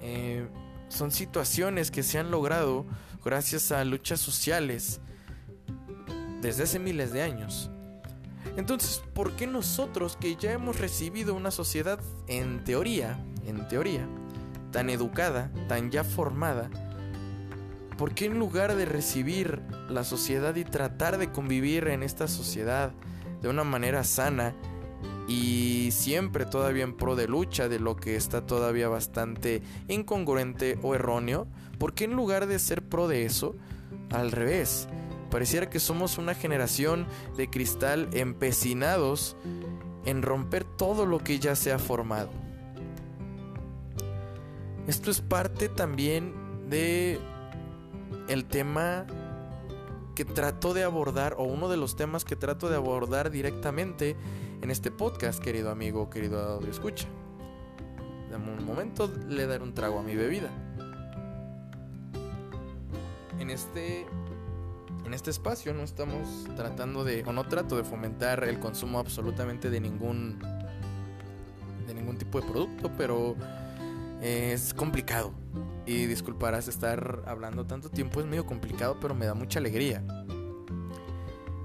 Eh, 0.00 0.48
son 0.88 1.10
situaciones 1.10 1.90
que 1.90 2.02
se 2.02 2.18
han 2.18 2.30
logrado 2.30 2.86
gracias 3.24 3.72
a 3.72 3.84
luchas 3.84 4.20
sociales 4.20 5.00
desde 6.40 6.62
hace 6.62 6.78
miles 6.78 7.12
de 7.12 7.22
años. 7.22 7.70
Entonces, 8.56 9.02
¿por 9.14 9.32
qué 9.32 9.46
nosotros 9.46 10.16
que 10.16 10.36
ya 10.36 10.52
hemos 10.52 10.78
recibido 10.78 11.34
una 11.34 11.50
sociedad 11.50 12.00
en 12.26 12.64
teoría, 12.64 13.22
en 13.46 13.68
teoría, 13.68 14.08
tan 14.72 14.90
educada, 14.90 15.52
tan 15.68 15.90
ya 15.90 16.04
formada, 16.04 16.70
¿Por 17.98 18.14
qué 18.14 18.26
en 18.26 18.38
lugar 18.38 18.76
de 18.76 18.84
recibir 18.84 19.60
la 19.88 20.04
sociedad 20.04 20.54
y 20.54 20.64
tratar 20.64 21.18
de 21.18 21.32
convivir 21.32 21.88
en 21.88 22.04
esta 22.04 22.28
sociedad 22.28 22.92
de 23.42 23.48
una 23.48 23.64
manera 23.64 24.04
sana 24.04 24.54
y 25.26 25.90
siempre 25.90 26.46
todavía 26.46 26.84
en 26.84 26.96
pro 26.96 27.16
de 27.16 27.26
lucha 27.26 27.68
de 27.68 27.80
lo 27.80 27.96
que 27.96 28.14
está 28.14 28.46
todavía 28.46 28.88
bastante 28.88 29.62
incongruente 29.88 30.78
o 30.82 30.94
erróneo? 30.94 31.48
¿Por 31.78 31.92
qué 31.92 32.04
en 32.04 32.12
lugar 32.12 32.46
de 32.46 32.60
ser 32.60 32.82
pro 32.82 33.08
de 33.08 33.24
eso, 33.24 33.56
al 34.12 34.30
revés? 34.30 34.88
Pareciera 35.28 35.68
que 35.68 35.80
somos 35.80 36.18
una 36.18 36.36
generación 36.36 37.04
de 37.36 37.50
cristal 37.50 38.08
empecinados 38.12 39.36
en 40.04 40.22
romper 40.22 40.62
todo 40.62 41.04
lo 41.04 41.18
que 41.18 41.40
ya 41.40 41.56
se 41.56 41.72
ha 41.72 41.80
formado. 41.80 42.30
Esto 44.86 45.10
es 45.10 45.20
parte 45.20 45.68
también 45.68 46.32
de 46.70 47.20
el 48.28 48.44
tema 48.44 49.06
que 50.14 50.24
trato 50.24 50.74
de 50.74 50.84
abordar, 50.84 51.34
o 51.38 51.44
uno 51.44 51.68
de 51.68 51.76
los 51.76 51.96
temas 51.96 52.24
que 52.24 52.36
trato 52.36 52.68
de 52.68 52.76
abordar 52.76 53.30
directamente 53.30 54.16
en 54.60 54.70
este 54.70 54.90
podcast, 54.90 55.42
querido 55.42 55.70
amigo, 55.70 56.10
querido 56.10 56.40
audio 56.40 56.70
escucha. 56.70 57.06
Dame 58.30 58.52
un 58.52 58.64
momento, 58.64 59.10
le 59.28 59.46
daré 59.46 59.62
un 59.62 59.74
trago 59.74 59.98
a 60.00 60.02
mi 60.02 60.14
bebida. 60.14 60.50
En 63.38 63.50
este, 63.50 64.06
en 65.06 65.14
este 65.14 65.30
espacio 65.30 65.72
no 65.72 65.84
estamos 65.84 66.46
tratando 66.56 67.04
de, 67.04 67.22
o 67.24 67.32
no 67.32 67.46
trato 67.46 67.76
de 67.76 67.84
fomentar 67.84 68.44
el 68.44 68.58
consumo 68.58 68.98
absolutamente 68.98 69.70
de 69.70 69.80
ningún, 69.80 70.40
de 71.86 71.94
ningún 71.94 72.18
tipo 72.18 72.40
de 72.40 72.46
producto, 72.46 72.90
pero 72.98 73.36
es 74.20 74.74
complicado 74.74 75.32
y 75.88 76.04
disculparás 76.04 76.68
estar 76.68 77.22
hablando 77.26 77.64
tanto 77.64 77.88
tiempo, 77.88 78.20
es 78.20 78.26
medio 78.26 78.44
complicado, 78.44 78.98
pero 79.00 79.14
me 79.14 79.24
da 79.24 79.32
mucha 79.32 79.58
alegría. 79.58 80.04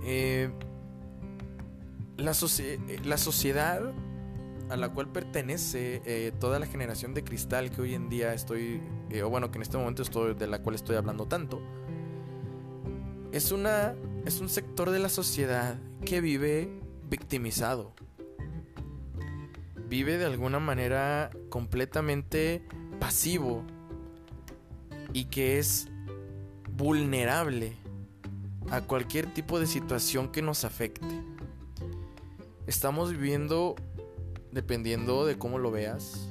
Eh, 0.06 0.50
la, 2.16 2.32
eh, 2.32 3.00
la, 3.04 3.18
sociedad 3.18 3.82
a 4.70 4.78
la 4.78 4.94
cual 4.94 5.12
pertenece 5.12 6.02
eh, 6.06 6.32
toda 6.40 6.58
la 6.60 6.68
generación 6.68 7.14
de 7.14 7.26
cristal 7.26 7.70
que 7.70 7.82
hoy 7.82 7.96
en 7.96 8.08
día 8.08 8.34
estoy, 8.34 8.82
o 9.22 9.30
bueno, 9.30 9.52
que 9.52 9.58
en 9.58 9.64
este 9.64 9.78
momento 9.78 10.04
estoy, 10.04 10.36
de 10.36 10.48
la 10.48 10.60
cual 10.60 10.76
estoy 10.76 10.96
hablando 10.96 11.26
tanto, 11.26 11.62
es, 13.34 13.52
una, 13.52 13.94
es 14.26 14.40
un 14.40 14.48
sector 14.48 14.92
de 14.92 15.00
la 15.00 15.10
sociedad 15.10 15.78
que 16.06 16.22
vive 16.22 16.70
victimizado. 17.10 17.94
Vive 19.90 20.18
de 20.18 20.26
alguna 20.26 20.60
manera 20.60 21.30
completamente 21.50 22.66
pasivo 23.02 23.66
y 25.14 25.26
que 25.26 25.60
es 25.60 25.88
vulnerable 26.76 27.78
a 28.72 28.82
cualquier 28.82 29.32
tipo 29.34 29.60
de 29.60 29.68
situación 29.68 30.32
que 30.32 30.42
nos 30.42 30.66
afecte. 30.66 31.24
Estamos 32.66 33.12
viviendo, 33.12 33.76
dependiendo 34.52 35.26
de 35.26 35.38
cómo 35.38 35.60
lo 35.60 35.70
veas, 35.70 36.30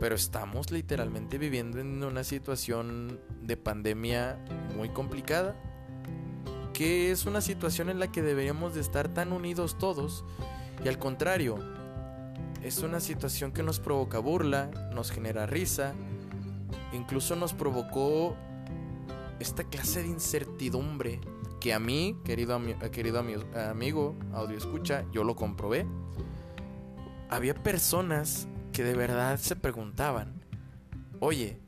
pero 0.00 0.16
estamos 0.16 0.70
literalmente 0.70 1.38
viviendo 1.38 1.78
en 1.78 2.02
una 2.02 2.24
situación 2.24 3.20
de 3.42 3.56
pandemia 3.56 4.44
muy 4.76 4.88
complicada, 4.88 5.54
que 6.72 7.12
es 7.12 7.26
una 7.26 7.40
situación 7.40 7.88
en 7.88 8.00
la 8.00 8.10
que 8.10 8.22
deberíamos 8.22 8.74
de 8.74 8.80
estar 8.80 9.08
tan 9.08 9.32
unidos 9.32 9.78
todos, 9.78 10.24
y 10.84 10.88
al 10.88 10.98
contrario, 10.98 11.58
es 12.62 12.78
una 12.78 12.98
situación 12.98 13.52
que 13.52 13.62
nos 13.62 13.78
provoca 13.78 14.18
burla, 14.18 14.70
nos 14.92 15.12
genera 15.12 15.46
risa, 15.46 15.94
incluso 16.92 17.36
nos 17.36 17.52
provocó 17.54 18.36
esta 19.40 19.64
clase 19.64 20.02
de 20.02 20.08
incertidumbre 20.08 21.20
que 21.60 21.72
a 21.72 21.78
mí, 21.78 22.18
querido, 22.24 22.60
querido 22.92 23.20
amigo, 23.20 24.16
audio 24.32 24.58
escucha, 24.58 25.04
yo 25.12 25.24
lo 25.24 25.34
comprobé. 25.34 25.86
Había 27.30 27.54
personas 27.54 28.48
que 28.72 28.84
de 28.84 28.94
verdad 28.94 29.38
se 29.38 29.56
preguntaban, 29.56 30.42
oye, 31.20 31.58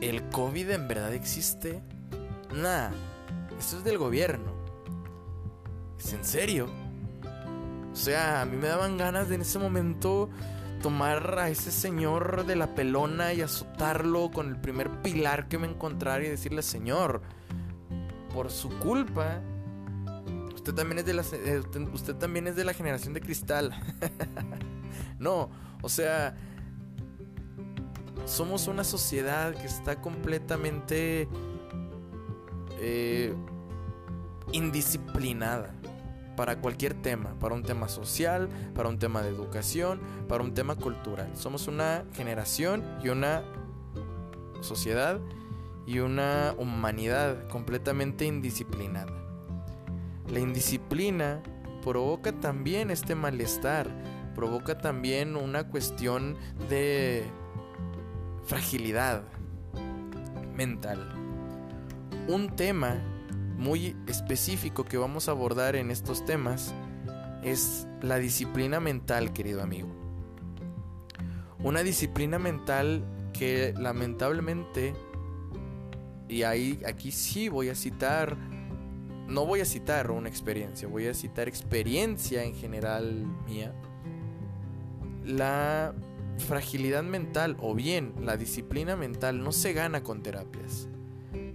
¿el 0.00 0.26
COVID 0.30 0.70
en 0.70 0.88
verdad 0.88 1.12
existe? 1.12 1.82
Nah, 2.54 2.90
eso 3.58 3.78
es 3.78 3.84
del 3.84 3.98
gobierno. 3.98 4.52
¿Es 5.98 6.12
en 6.12 6.24
serio? 6.24 6.68
O 7.92 7.96
sea, 7.96 8.40
a 8.40 8.46
mí 8.46 8.56
me 8.56 8.68
daban 8.68 8.96
ganas 8.96 9.28
de 9.28 9.34
en 9.34 9.40
ese 9.42 9.58
momento 9.58 10.30
tomar 10.80 11.38
a 11.38 11.48
ese 11.48 11.70
señor 11.70 12.46
de 12.46 12.56
la 12.56 12.74
pelona 12.74 13.32
y 13.32 13.40
azotarlo 13.40 14.30
con 14.30 14.48
el 14.48 14.60
primer 14.60 14.90
pilar 15.02 15.48
que 15.48 15.58
me 15.58 15.66
encontrara 15.66 16.24
y 16.24 16.28
decirle, 16.28 16.62
Señor, 16.62 17.22
por 18.32 18.50
su 18.50 18.70
culpa, 18.78 19.40
usted 20.54 20.74
también 20.74 20.98
es 20.98 21.06
de 21.06 21.14
la, 21.14 21.22
eh, 21.32 21.62
usted, 21.92 22.14
también 22.16 22.46
es 22.46 22.56
de 22.56 22.64
la 22.64 22.74
generación 22.74 23.14
de 23.14 23.20
cristal. 23.20 23.72
no, 25.18 25.50
o 25.82 25.88
sea, 25.88 26.36
somos 28.24 28.68
una 28.68 28.84
sociedad 28.84 29.54
que 29.54 29.66
está 29.66 30.00
completamente 30.00 31.28
eh, 32.80 33.34
indisciplinada 34.52 35.74
para 36.38 36.60
cualquier 36.60 36.94
tema, 36.94 37.34
para 37.40 37.56
un 37.56 37.64
tema 37.64 37.88
social, 37.88 38.48
para 38.72 38.88
un 38.88 39.00
tema 39.00 39.22
de 39.22 39.28
educación, 39.28 40.00
para 40.28 40.44
un 40.44 40.54
tema 40.54 40.76
cultural. 40.76 41.32
Somos 41.34 41.66
una 41.66 42.04
generación 42.14 42.84
y 43.02 43.08
una 43.08 43.42
sociedad 44.60 45.18
y 45.84 45.98
una 45.98 46.54
humanidad 46.56 47.48
completamente 47.48 48.24
indisciplinada. 48.24 49.12
La 50.28 50.38
indisciplina 50.38 51.42
provoca 51.82 52.30
también 52.30 52.92
este 52.92 53.16
malestar, 53.16 53.88
provoca 54.36 54.78
también 54.78 55.34
una 55.34 55.66
cuestión 55.66 56.36
de 56.68 57.24
fragilidad 58.44 59.24
mental. 60.54 61.00
Un 62.28 62.54
tema 62.54 63.02
muy 63.58 63.96
específico 64.06 64.84
que 64.84 64.96
vamos 64.96 65.28
a 65.28 65.32
abordar 65.32 65.74
en 65.76 65.90
estos 65.90 66.24
temas 66.24 66.72
es 67.42 67.86
la 68.00 68.18
disciplina 68.18 68.78
mental, 68.78 69.32
querido 69.32 69.62
amigo. 69.62 69.88
Una 71.62 71.82
disciplina 71.82 72.38
mental 72.38 73.04
que 73.32 73.74
lamentablemente, 73.76 74.94
y 76.28 76.44
ahí 76.44 76.80
aquí 76.86 77.10
sí 77.10 77.48
voy 77.48 77.68
a 77.68 77.74
citar, 77.74 78.36
no 79.26 79.44
voy 79.44 79.60
a 79.60 79.64
citar 79.64 80.12
una 80.12 80.28
experiencia, 80.28 80.86
voy 80.86 81.08
a 81.08 81.14
citar 81.14 81.48
experiencia 81.48 82.44
en 82.44 82.54
general 82.54 83.26
mía. 83.44 83.74
La 85.24 85.94
fragilidad 86.38 87.02
mental 87.02 87.56
o 87.60 87.74
bien 87.74 88.14
la 88.22 88.36
disciplina 88.36 88.94
mental 88.94 89.42
no 89.42 89.50
se 89.50 89.72
gana 89.72 90.04
con 90.04 90.22
terapias. 90.22 90.88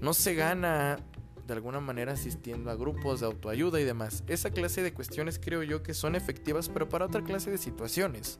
No 0.01 0.13
se 0.13 0.35
gana 0.35 0.99
de 1.47 1.53
alguna 1.53 1.79
manera 1.79 2.13
asistiendo 2.13 2.71
a 2.71 2.75
grupos 2.75 3.19
de 3.19 3.25
autoayuda 3.25 3.79
y 3.79 3.83
demás. 3.83 4.23
Esa 4.27 4.51
clase 4.51 4.81
de 4.81 4.93
cuestiones 4.93 5.39
creo 5.39 5.63
yo 5.63 5.83
que 5.83 5.93
son 5.93 6.15
efectivas, 6.15 6.69
pero 6.69 6.89
para 6.89 7.05
otra 7.05 7.23
clase 7.23 7.51
de 7.51 7.57
situaciones. 7.57 8.39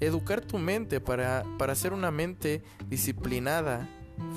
Educar 0.00 0.40
tu 0.40 0.58
mente 0.58 1.00
para, 1.00 1.44
para 1.58 1.74
ser 1.74 1.92
una 1.92 2.10
mente 2.10 2.62
disciplinada, 2.88 3.88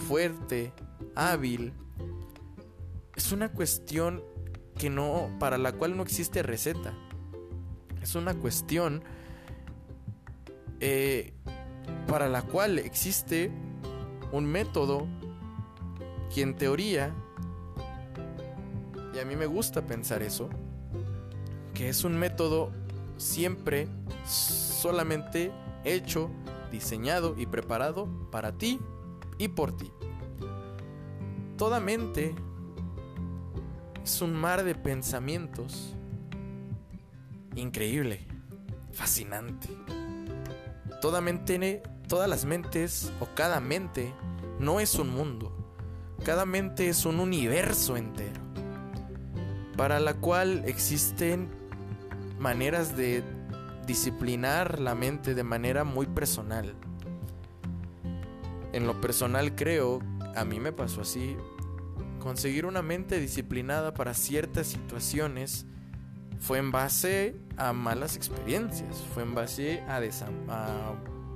fuerte, 0.08 0.74
hábil, 1.15 1.74
es 3.15 3.32
una 3.32 3.50
cuestión 3.50 4.24
que 4.78 4.89
no, 4.89 5.30
para 5.39 5.58
la 5.58 5.71
cual 5.71 5.95
no 5.95 6.04
existe 6.04 6.43
receta. 6.43 6.93
Es 8.02 8.15
una 8.15 8.36
cuestión 8.36 9.04
eh, 10.80 11.34
para 12.08 12.28
la 12.28 12.41
cual 12.41 12.78
existe 12.78 13.52
un 14.32 14.45
método 14.45 15.08
que 16.34 16.41
en 16.41 16.56
teoría 16.56 17.15
y 19.15 19.19
a 19.19 19.25
mí 19.25 19.36
me 19.36 19.45
gusta 19.45 19.82
pensar 19.88 20.21
eso, 20.21 20.49
que 21.73 21.88
es 21.88 22.04
un 22.04 22.17
método 22.17 22.71
siempre 23.17 23.88
solamente 24.25 25.51
hecho, 25.86 26.30
diseñado 26.69 27.36
y 27.38 27.45
preparado 27.45 28.10
para 28.30 28.58
ti 28.58 28.80
y 29.38 29.47
por 29.47 29.75
ti. 29.78 29.91
Toda 31.58 31.80
mente 31.80 32.36
es 34.04 34.21
un 34.21 34.34
mar 34.34 34.65
de 34.65 34.75
pensamientos 34.75 35.95
increíble, 37.56 38.28
fascinante. 38.91 39.69
Toda 40.99 41.21
mente, 41.21 41.82
todas 42.10 42.30
las 42.30 42.43
mentes 42.43 43.13
o 43.21 43.28
cada 43.34 43.62
mente 43.62 44.13
no 44.60 44.82
es 44.82 44.95
un 44.95 45.10
mundo. 45.10 45.56
Cada 46.25 46.45
mente 46.45 46.89
es 46.89 47.06
un 47.06 47.19
universo 47.19 47.95
entero 47.95 48.44
para 49.78 50.00
la 50.00 50.14
cual 50.14 50.64
existen 50.66 51.50
maneras 52.40 52.96
de 52.96 53.24
disciplinar 53.86 54.80
la 54.80 54.96
mente 54.96 55.36
de 55.36 55.44
manera 55.44 55.84
muy 55.84 56.06
personal. 56.06 56.74
En 58.74 58.88
lo 58.88 59.00
personal 59.00 59.56
creo, 59.56 60.00
a 60.36 60.44
mí 60.44 60.60
me 60.60 60.72
pasó 60.72 61.02
así, 61.02 61.38
conseguir 62.20 62.66
una 62.66 62.82
mente 62.82 63.20
disciplinada 63.20 63.94
para 63.94 64.14
ciertas 64.14 64.68
situaciones 64.68 65.66
fue 66.40 66.60
en 66.60 66.72
base 66.72 67.36
a 67.58 67.74
malas 67.74 68.16
experiencias, 68.16 69.04
fue 69.14 69.24
en 69.24 69.34
base 69.34 69.82
a, 69.88 70.02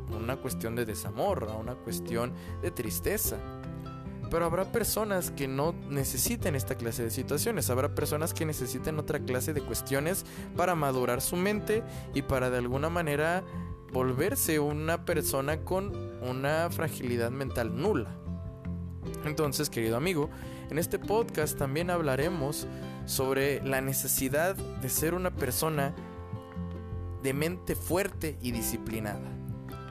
una 0.09 0.35
cuestión 0.37 0.75
de 0.75 0.85
desamor, 0.85 1.47
a 1.49 1.53
una 1.53 1.75
cuestión 1.75 2.33
de 2.61 2.71
tristeza. 2.71 3.37
Pero 4.29 4.45
habrá 4.45 4.71
personas 4.71 5.31
que 5.31 5.47
no 5.47 5.73
necesiten 5.89 6.55
esta 6.55 6.75
clase 6.75 7.03
de 7.03 7.09
situaciones, 7.09 7.69
habrá 7.69 7.95
personas 7.95 8.33
que 8.33 8.45
necesiten 8.45 8.99
otra 8.99 9.19
clase 9.19 9.53
de 9.53 9.61
cuestiones 9.61 10.25
para 10.55 10.75
madurar 10.75 11.21
su 11.21 11.35
mente 11.35 11.83
y 12.13 12.21
para 12.21 12.49
de 12.49 12.57
alguna 12.57 12.89
manera 12.89 13.43
volverse 13.91 14.59
una 14.59 15.05
persona 15.05 15.61
con 15.61 15.93
una 16.21 16.69
fragilidad 16.69 17.31
mental 17.31 17.75
nula. 17.75 18.15
Entonces, 19.25 19.69
querido 19.69 19.97
amigo, 19.97 20.29
en 20.69 20.77
este 20.77 20.99
podcast 20.99 21.57
también 21.57 21.89
hablaremos 21.89 22.67
sobre 23.05 23.63
la 23.65 23.81
necesidad 23.81 24.55
de 24.55 24.89
ser 24.89 25.15
una 25.15 25.31
persona 25.31 25.95
de 27.23 27.33
mente 27.33 27.75
fuerte 27.75 28.37
y 28.41 28.51
disciplinada. 28.51 29.27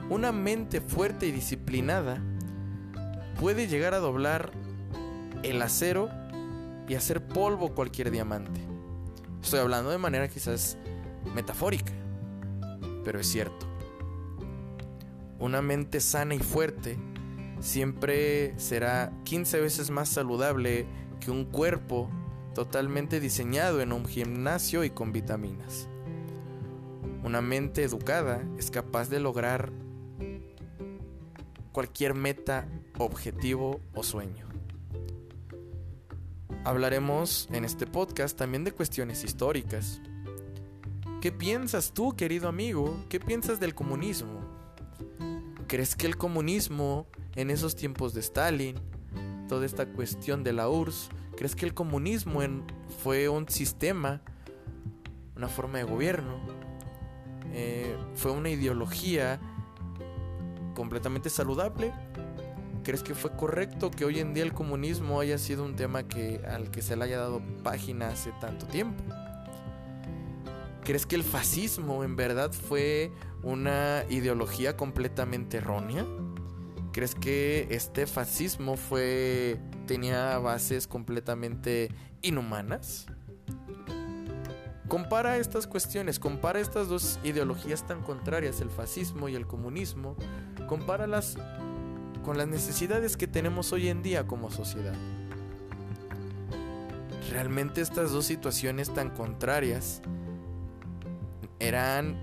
Una 0.09 0.33
mente 0.33 0.81
fuerte 0.81 1.27
y 1.27 1.33
disciplinada 1.33 2.23
puede 3.39 3.69
llegar 3.69 3.95
a 3.95 3.99
doblar 3.99 4.51
el 5.43 5.63
acero 5.63 6.11
y 6.89 6.95
hacer 6.95 7.27
polvo 7.27 7.75
cualquier 7.75 8.11
diamante. 8.11 8.61
Estoy 9.43 9.61
hablando 9.61 9.91
de 9.91 9.99
manera 9.99 10.29
quizás 10.29 10.77
metafórica, 11.35 11.93
pero 13.05 13.21
es 13.21 13.29
cierto. 13.29 13.67
Una 15.39 15.63
mente 15.63 16.01
sana 16.01 16.35
y 16.35 16.41
fuerte 16.41 16.99
siempre 17.61 18.59
será 18.59 19.13
15 19.25 19.61
veces 19.61 19.91
más 19.91 20.09
saludable 20.09 20.87
que 21.21 21.31
un 21.31 21.45
cuerpo 21.45 22.11
totalmente 22.55 23.21
diseñado 23.21 23.81
en 23.81 23.93
un 23.93 24.05
gimnasio 24.05 24.83
y 24.83 24.91
con 24.91 25.13
vitaminas. 25.13 25.89
Una 27.23 27.41
mente 27.41 27.85
educada 27.85 28.43
es 28.59 28.71
capaz 28.71 29.09
de 29.11 29.21
lograr 29.21 29.71
cualquier 31.79 32.15
meta, 32.15 32.67
objetivo 32.99 33.81
o 33.95 34.03
sueño. 34.03 34.49
Hablaremos 36.65 37.49
en 37.53 37.65
este 37.65 37.87
podcast 37.87 38.37
también 38.37 38.65
de 38.65 38.73
cuestiones 38.73 39.23
históricas. 39.23 40.01
¿Qué 41.21 41.31
piensas 41.31 41.93
tú, 41.93 42.17
querido 42.17 42.49
amigo? 42.49 43.05
¿Qué 43.09 43.21
piensas 43.21 43.61
del 43.61 43.77
comunismo? 43.77 44.41
¿Crees 45.69 45.95
que 45.95 46.09
el 46.09 46.17
comunismo 46.17 47.07
en 47.37 47.49
esos 47.49 47.77
tiempos 47.77 48.13
de 48.13 48.23
Stalin, 48.23 48.75
toda 49.47 49.65
esta 49.65 49.87
cuestión 49.87 50.43
de 50.43 50.55
la 50.55 50.69
URSS, 50.69 51.11
crees 51.37 51.55
que 51.55 51.65
el 51.65 51.75
comunismo 51.75 52.41
fue 53.05 53.29
un 53.29 53.49
sistema, 53.49 54.21
una 55.37 55.47
forma 55.47 55.79
de 55.79 55.85
gobierno, 55.85 56.41
eh, 57.53 57.97
fue 58.17 58.33
una 58.33 58.51
ideología 58.51 59.39
completamente 60.79 61.29
saludable? 61.29 61.93
¿Crees 62.85 63.03
que 63.03 63.15
fue 63.15 63.33
correcto 63.33 63.91
que 63.91 64.05
hoy 64.05 64.21
en 64.21 64.33
día 64.33 64.45
el 64.45 64.55
comunismo 64.55 65.21
haya 65.21 65.37
sido 65.37 65.65
un 65.65 65.75
tema 65.75 66.05
que, 66.05 66.41
al 66.49 66.71
que 66.71 66.83
se 66.83 66.97
le 66.97 67.05
haya 67.05 67.19
dado 67.19 67.43
página 67.65 68.09
hace 68.09 68.33
tanto 68.41 68.65
tiempo? 68.67 69.03
¿Crees 70.85 71.05
que 71.05 71.17
el 71.17 71.25
fascismo 71.25 72.05
en 72.05 72.15
verdad 72.17 72.53
fue 72.53 73.13
una 73.43 74.05
ideología 74.09 74.77
completamente 74.77 75.59
errónea? 75.59 76.07
¿Crees 76.93 77.15
que 77.15 77.67
este 77.71 78.07
fascismo 78.07 78.77
fue 78.77 79.61
tenía 79.87 80.39
bases 80.39 80.87
completamente 80.87 81.91
inhumanas? 82.23 83.07
Compara 84.89 85.37
estas 85.37 85.67
cuestiones, 85.67 86.19
compara 86.19 86.61
estas 86.61 86.89
dos 86.89 87.19
ideologías 87.23 87.87
tan 87.87 88.03
contrarias, 88.03 88.63
el 88.63 88.71
fascismo 88.71 89.29
y 89.29 89.35
el 89.35 89.47
comunismo, 89.47 90.17
compáralas 90.69 91.37
con 92.25 92.39
las 92.39 92.47
necesidades 92.47 93.17
que 93.17 93.27
tenemos 93.27 93.73
hoy 93.73 93.89
en 93.89 94.03
día 94.03 94.29
como 94.29 94.53
sociedad. 94.53 94.95
Realmente 97.33 97.81
estas 97.81 98.13
dos 98.13 98.27
situaciones 98.27 98.93
tan 98.95 99.11
contrarias 99.11 100.01
eran 101.59 102.21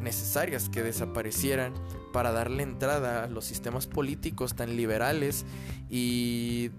necesarias 0.00 0.68
que 0.68 0.82
desaparecieran 0.82 1.74
para 2.12 2.30
darle 2.30 2.62
entrada 2.62 3.24
a 3.24 3.26
los 3.26 3.44
sistemas 3.44 3.86
políticos 3.88 4.54
tan 4.54 4.76
liberales 4.76 5.44
y 5.90 6.70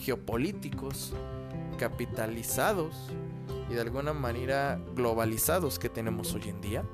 geopolíticos 0.00 1.12
capitalizados 1.78 2.94
y 3.68 3.74
de 3.74 3.80
alguna 3.80 4.12
manera 4.12 4.80
globalizados 4.94 5.78
que 5.78 5.88
tenemos 5.88 6.34
hoy 6.34 6.48
en 6.48 6.60
día? 6.60 6.84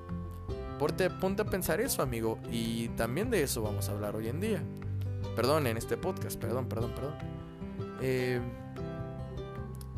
Ponte, 0.79 1.09
ponte 1.11 1.43
a 1.43 1.45
pensar 1.45 1.81
eso, 1.81 2.03
amigo, 2.03 2.39
y 2.51 2.89
también 2.91 3.31
de 3.31 3.43
eso 3.43 3.63
vamos 3.63 3.89
a 3.89 3.93
hablar 3.93 4.17
hoy 4.17 4.29
en 4.29 4.41
día. 4.41 4.63
Perdón, 5.35 5.67
en 5.67 5.77
este 5.77 5.97
podcast, 5.97 6.39
perdón, 6.39 6.69
perdón, 6.69 6.93
perdón. 6.95 7.15
Eh, 8.01 8.41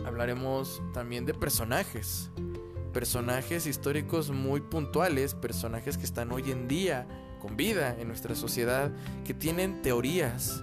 hablaremos 0.05 0.81
también 0.95 1.27
de 1.27 1.35
personajes. 1.35 2.31
Personajes 2.93 3.67
históricos 3.67 4.31
muy 4.31 4.61
puntuales, 4.61 5.35
personajes 5.35 5.99
que 5.99 6.05
están 6.05 6.33
hoy 6.33 6.51
en 6.51 6.69
día 6.69 7.07
con 7.41 7.57
vida 7.57 7.97
en 7.99 8.09
nuestra 8.09 8.35
sociedad, 8.35 8.91
que 9.25 9.35
tienen 9.35 9.83
teorías. 9.83 10.63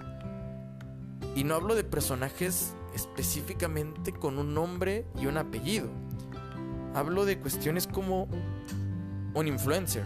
Y 1.34 1.44
no 1.44 1.54
hablo 1.54 1.74
de 1.74 1.84
personajes 1.84 2.74
específicamente 2.94 4.12
con 4.12 4.38
un 4.38 4.54
nombre 4.54 5.04
y 5.20 5.26
un 5.26 5.36
apellido 5.36 5.90
Hablo 6.96 7.26
de 7.26 7.38
cuestiones 7.38 7.86
como 7.86 8.26
un 9.36 9.46
influencer, 9.48 10.02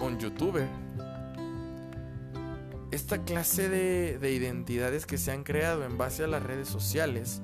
un 0.00 0.18
youtuber. 0.18 0.68
Esta 2.90 3.22
clase 3.22 3.68
de, 3.68 4.18
de 4.18 4.32
identidades 4.32 5.06
que 5.06 5.16
se 5.16 5.30
han 5.30 5.44
creado 5.44 5.84
en 5.84 5.96
base 5.96 6.24
a 6.24 6.26
las 6.26 6.42
redes 6.42 6.68
sociales 6.68 7.42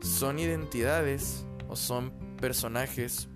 son 0.00 0.40
identidades 0.40 1.46
o 1.68 1.76
son 1.76 2.12
personajes 2.40 3.28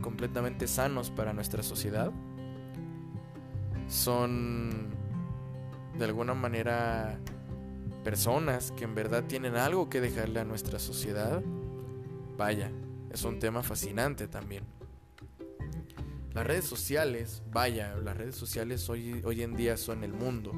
completamente 0.00 0.66
sanos 0.68 1.10
para 1.10 1.34
nuestra 1.34 1.62
sociedad. 1.62 2.10
Son 3.86 4.88
de 5.98 6.04
alguna 6.06 6.32
manera 6.32 7.18
personas 8.04 8.72
que 8.72 8.84
en 8.84 8.94
verdad 8.94 9.24
tienen 9.24 9.54
algo 9.54 9.90
que 9.90 10.00
dejarle 10.00 10.40
a 10.40 10.44
nuestra 10.44 10.78
sociedad. 10.78 11.42
Vaya, 12.38 12.70
es 13.10 13.22
un 13.24 13.38
tema 13.38 13.62
fascinante 13.62 14.28
también. 14.28 14.73
Las 16.34 16.48
redes 16.48 16.64
sociales, 16.64 17.44
vaya, 17.52 17.94
las 17.94 18.16
redes 18.16 18.34
sociales 18.34 18.88
hoy, 18.88 19.22
hoy 19.24 19.42
en 19.42 19.54
día 19.54 19.76
son 19.76 20.02
el 20.02 20.12
mundo. 20.12 20.52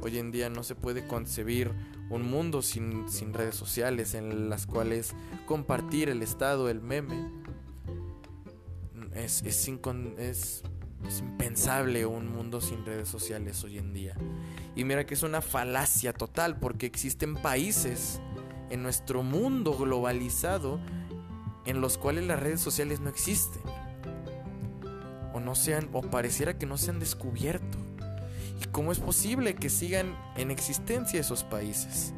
Hoy 0.00 0.16
en 0.16 0.30
día 0.30 0.48
no 0.48 0.62
se 0.62 0.74
puede 0.74 1.06
concebir 1.06 1.70
un 2.08 2.22
mundo 2.22 2.62
sin, 2.62 3.06
redes 3.34 3.54
sociales 3.54 4.14
en 4.14 4.48
las 4.48 4.66
cuales 4.66 5.14
compartir 5.44 6.08
el 6.08 6.22
estado, 6.22 6.70
el 6.70 6.80
meme, 6.80 7.30
es, 9.14 9.42
es, 9.42 9.68
es, 10.16 10.62
es 11.06 11.20
impensable 11.20 12.06
un 12.06 12.32
mundo 12.32 12.62
sin 12.62 12.86
redes 12.86 13.08
sociales 13.08 13.62
hoy 13.62 13.76
en 13.76 13.92
día. 13.92 14.16
Y 14.74 14.84
mira 14.84 15.04
que 15.04 15.12
es 15.12 15.22
una 15.22 15.42
falacia 15.42 16.14
total 16.14 16.58
porque 16.58 16.86
existen 16.86 17.34
países 17.34 18.22
en 18.70 18.82
nuestro 18.82 19.22
mundo 19.22 19.76
globalizado 19.76 20.80
en 21.66 21.82
los 21.82 21.98
cuales 21.98 22.24
las 22.24 22.40
redes 22.40 22.62
sociales 22.62 23.00
no 23.00 23.10
existen 23.10 23.60
no 25.40 25.54
sean 25.54 25.88
o 25.92 26.02
pareciera 26.02 26.58
que 26.58 26.66
no 26.66 26.76
se 26.76 26.90
han 26.90 27.00
descubierto. 27.00 27.78
¿Y 28.62 28.66
cómo 28.66 28.92
es 28.92 28.98
posible 28.98 29.54
que 29.54 29.70
sigan 29.70 30.14
en 30.36 30.50
existencia 30.50 31.20
esos 31.20 31.44
países? 31.44 32.12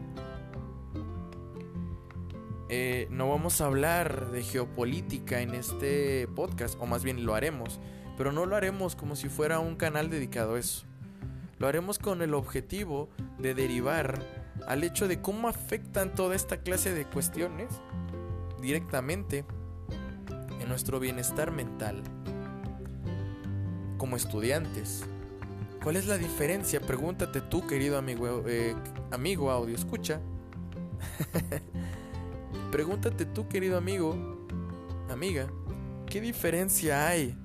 Eh, 2.68 3.06
no 3.10 3.28
vamos 3.28 3.60
a 3.60 3.66
hablar 3.66 4.30
de 4.30 4.42
geopolítica 4.42 5.40
en 5.40 5.54
este 5.54 6.26
podcast, 6.28 6.76
o 6.80 6.86
más 6.86 7.04
bien 7.04 7.26
lo 7.26 7.34
haremos, 7.34 7.80
pero 8.16 8.32
no 8.32 8.46
lo 8.46 8.56
haremos 8.56 8.96
como 8.96 9.14
si 9.14 9.28
fuera 9.28 9.58
un 9.58 9.76
canal 9.76 10.10
dedicado 10.10 10.54
a 10.54 10.58
eso. 10.58 10.86
Lo 11.58 11.68
haremos 11.68 11.98
con 11.98 12.22
el 12.22 12.34
objetivo 12.34 13.08
de 13.38 13.54
derivar 13.54 14.26
al 14.66 14.84
hecho 14.84 15.06
de 15.06 15.20
cómo 15.20 15.48
afectan 15.48 16.14
toda 16.14 16.34
esta 16.34 16.58
clase 16.58 16.94
de 16.94 17.04
cuestiones 17.04 17.68
directamente 18.60 19.44
en 20.60 20.68
nuestro 20.68 20.98
bienestar 20.98 21.50
mental 21.50 22.02
como 24.03 24.16
estudiantes. 24.16 25.05
¿Cuál 25.80 25.94
es 25.94 26.09
la 26.09 26.18
diferencia? 26.18 26.80
Pregúntate 26.80 27.40
tú, 27.40 27.64
querido 27.68 27.96
amigo, 27.96 28.42
eh, 28.48 28.74
amigo 29.12 29.48
audio, 29.48 29.76
escucha. 29.76 30.20
Pregúntate 32.72 33.26
tú, 33.26 33.46
querido 33.46 33.78
amigo, 33.78 34.48
amiga, 35.09 35.46
¿qué 36.07 36.20
diferencia 36.20 37.07
hay 37.07 37.38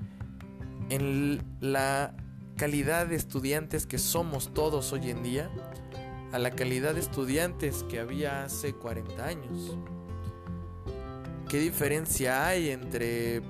en 0.89 1.43
la 1.59 2.17
calidad 2.55 3.05
de 3.05 3.17
estudiantes 3.17 3.85
que 3.85 3.99
somos 3.99 4.51
todos 4.55 4.93
hoy 4.93 5.11
en 5.11 5.21
día 5.21 5.51
a 6.31 6.39
la 6.39 6.49
calidad 6.49 6.95
de 6.95 7.01
estudiantes 7.01 7.83
que 7.83 7.99
había 7.99 8.45
hace 8.45 8.73
40 8.73 9.23
años? 9.23 9.77
¿Qué 11.49 11.59
diferencia 11.59 12.47
hay 12.47 12.71
entre 12.71 13.43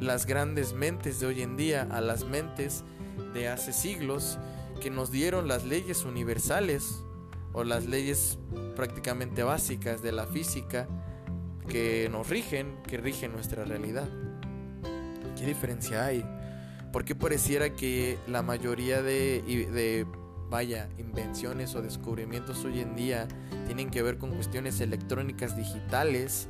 las 0.00 0.26
grandes 0.26 0.72
mentes 0.72 1.20
de 1.20 1.26
hoy 1.26 1.42
en 1.42 1.56
día 1.56 1.86
a 1.90 2.00
las 2.00 2.24
mentes 2.24 2.84
de 3.34 3.48
hace 3.48 3.72
siglos 3.72 4.38
que 4.80 4.90
nos 4.90 5.10
dieron 5.10 5.48
las 5.48 5.64
leyes 5.64 6.04
universales 6.04 7.02
o 7.52 7.64
las 7.64 7.86
leyes 7.86 8.38
prácticamente 8.76 9.42
básicas 9.42 10.02
de 10.02 10.12
la 10.12 10.26
física 10.26 10.88
que 11.68 12.08
nos 12.10 12.28
rigen, 12.28 12.76
que 12.86 12.96
rigen 12.96 13.32
nuestra 13.32 13.64
realidad. 13.64 14.08
¿Qué 15.36 15.46
diferencia 15.46 16.04
hay? 16.04 16.24
Porque 16.92 17.14
pareciera 17.14 17.74
que 17.74 18.18
la 18.26 18.42
mayoría 18.42 19.02
de, 19.02 19.42
de, 19.72 20.06
vaya, 20.48 20.88
invenciones 20.98 21.74
o 21.74 21.82
descubrimientos 21.82 22.64
hoy 22.64 22.80
en 22.80 22.96
día 22.96 23.28
tienen 23.66 23.90
que 23.90 24.02
ver 24.02 24.18
con 24.18 24.30
cuestiones 24.30 24.80
electrónicas 24.80 25.56
digitales 25.56 26.48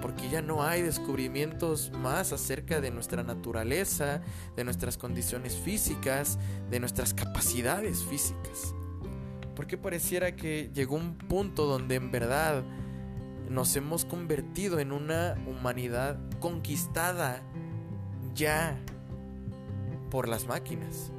porque 0.00 0.28
ya 0.28 0.42
no 0.42 0.62
hay 0.62 0.82
descubrimientos 0.82 1.90
más 1.92 2.32
acerca 2.32 2.80
de 2.80 2.90
nuestra 2.90 3.22
naturaleza, 3.22 4.22
de 4.56 4.64
nuestras 4.64 4.96
condiciones 4.96 5.56
físicas, 5.56 6.38
de 6.70 6.80
nuestras 6.80 7.14
capacidades 7.14 8.04
físicas. 8.04 8.74
Porque 9.54 9.76
pareciera 9.76 10.36
que 10.36 10.70
llegó 10.72 10.96
un 10.96 11.18
punto 11.18 11.66
donde 11.66 11.96
en 11.96 12.10
verdad 12.10 12.62
nos 13.50 13.74
hemos 13.76 14.04
convertido 14.04 14.78
en 14.78 14.92
una 14.92 15.36
humanidad 15.46 16.18
conquistada 16.38 17.42
ya 18.34 18.78
por 20.10 20.28
las 20.28 20.46
máquinas. 20.46 21.12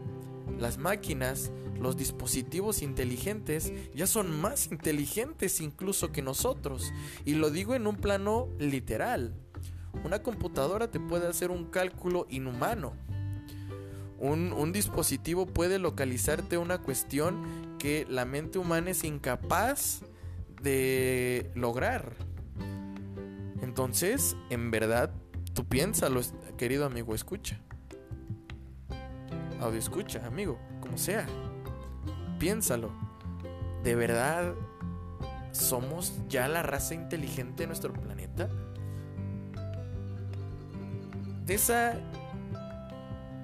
Las 0.58 0.78
máquinas 0.78 1.52
los 1.80 1.96
dispositivos 1.96 2.82
inteligentes 2.82 3.72
ya 3.96 4.06
son 4.06 4.40
más 4.40 4.68
inteligentes 4.72 5.62
incluso 5.62 6.12
que 6.12 6.22
nosotros. 6.22 6.92
Y 7.26 7.36
lo 7.36 7.50
digo 7.50 7.74
en 7.76 7.88
un 7.88 7.96
plano 7.96 8.50
literal. 8.60 9.34
Una 10.04 10.22
computadora 10.22 10.92
te 10.92 11.00
puede 11.00 11.28
hacer 11.28 11.52
un 11.52 11.66
cálculo 11.66 12.28
inhumano. 12.30 12.94
Un, 14.20 14.74
dispositivo 14.74 15.46
puede 15.48 15.80
localizarte 15.80 16.58
una 16.58 16.80
cuestión 16.80 17.78
que 17.80 18.06
la 18.10 18.26
mente 18.26 18.60
humana 18.60 18.92
es 18.92 19.06
incapaz 19.06 20.02
de 20.62 21.50
lograr. 21.56 22.16
Entonces, 23.62 24.36
en 24.50 24.72
verdad, 24.72 25.14
tú 25.54 25.66
piénsalo, 25.66 26.20
querido 26.58 26.86
amigo, 26.86 27.16
escucha. 27.16 27.62
Audio 29.60 29.80
escucha, 29.80 30.26
amigo, 30.26 30.58
como 30.82 30.98
sea 30.98 31.28
piénsalo. 32.40 32.90
¿De 33.84 33.94
verdad 33.94 34.56
somos 35.52 36.14
ya 36.28 36.48
la 36.48 36.64
raza 36.64 36.96
inteligente 36.96 37.64
de 37.64 37.68
nuestro 37.68 37.94
planeta? 37.94 38.50
De 41.46 41.54
esa 41.54 42.00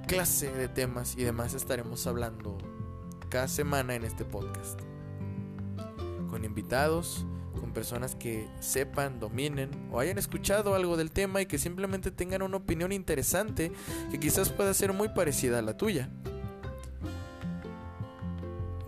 clase 0.07 0.51
de 0.51 0.67
temas 0.67 1.15
y 1.17 1.23
demás 1.23 1.53
estaremos 1.53 2.07
hablando 2.07 2.57
cada 3.29 3.47
semana 3.47 3.95
en 3.95 4.05
este 4.05 4.23
podcast. 4.23 4.79
Con 6.29 6.43
invitados, 6.43 7.25
con 7.55 7.73
personas 7.73 8.15
que 8.15 8.47
sepan, 8.59 9.19
dominen 9.19 9.69
o 9.91 9.99
hayan 9.99 10.17
escuchado 10.17 10.75
algo 10.75 10.97
del 10.97 11.11
tema 11.11 11.41
y 11.41 11.45
que 11.45 11.57
simplemente 11.57 12.11
tengan 12.11 12.41
una 12.41 12.57
opinión 12.57 12.91
interesante 12.91 13.71
que 14.11 14.19
quizás 14.19 14.49
pueda 14.49 14.73
ser 14.73 14.93
muy 14.93 15.09
parecida 15.09 15.59
a 15.59 15.61
la 15.61 15.77
tuya 15.77 16.09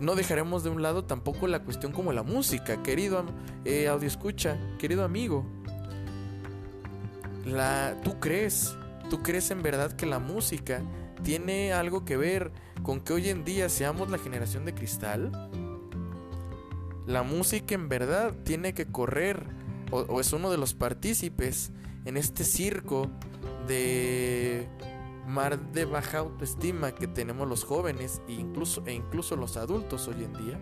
no 0.00 0.14
dejaremos 0.14 0.62
de 0.62 0.70
un 0.70 0.82
lado 0.82 1.04
tampoco 1.04 1.46
la 1.46 1.60
cuestión 1.64 1.92
como 1.92 2.12
la 2.12 2.22
música, 2.22 2.82
querido 2.82 3.24
eh, 3.64 3.88
audio 3.88 4.06
escucha, 4.06 4.56
querido 4.78 5.04
amigo. 5.04 5.44
La, 7.44 7.96
¿Tú 8.04 8.20
crees? 8.20 8.76
¿Tú 9.10 9.22
crees 9.22 9.50
en 9.50 9.62
verdad 9.62 9.92
que 9.92 10.06
la 10.06 10.18
música 10.18 10.82
tiene 11.22 11.72
algo 11.72 12.04
que 12.04 12.16
ver 12.16 12.52
con 12.82 13.00
que 13.00 13.12
hoy 13.12 13.28
en 13.28 13.44
día 13.44 13.68
seamos 13.68 14.10
la 14.10 14.18
generación 14.18 14.64
de 14.64 14.74
cristal? 14.74 15.32
La 17.08 17.22
música 17.22 17.74
en 17.74 17.88
verdad 17.88 18.34
tiene 18.44 18.74
que 18.74 18.84
correr 18.84 19.42
o 19.90 20.20
es 20.20 20.34
uno 20.34 20.50
de 20.50 20.58
los 20.58 20.74
partícipes 20.74 21.72
en 22.04 22.18
este 22.18 22.44
circo 22.44 23.10
de 23.66 24.68
mar 25.26 25.58
de 25.72 25.86
baja 25.86 26.18
autoestima 26.18 26.92
que 26.92 27.06
tenemos 27.06 27.48
los 27.48 27.64
jóvenes 27.64 28.20
e 28.28 28.32
incluso, 28.32 28.82
e 28.84 28.92
incluso 28.92 29.36
los 29.36 29.56
adultos 29.56 30.06
hoy 30.06 30.22
en 30.22 30.32
día? 30.34 30.60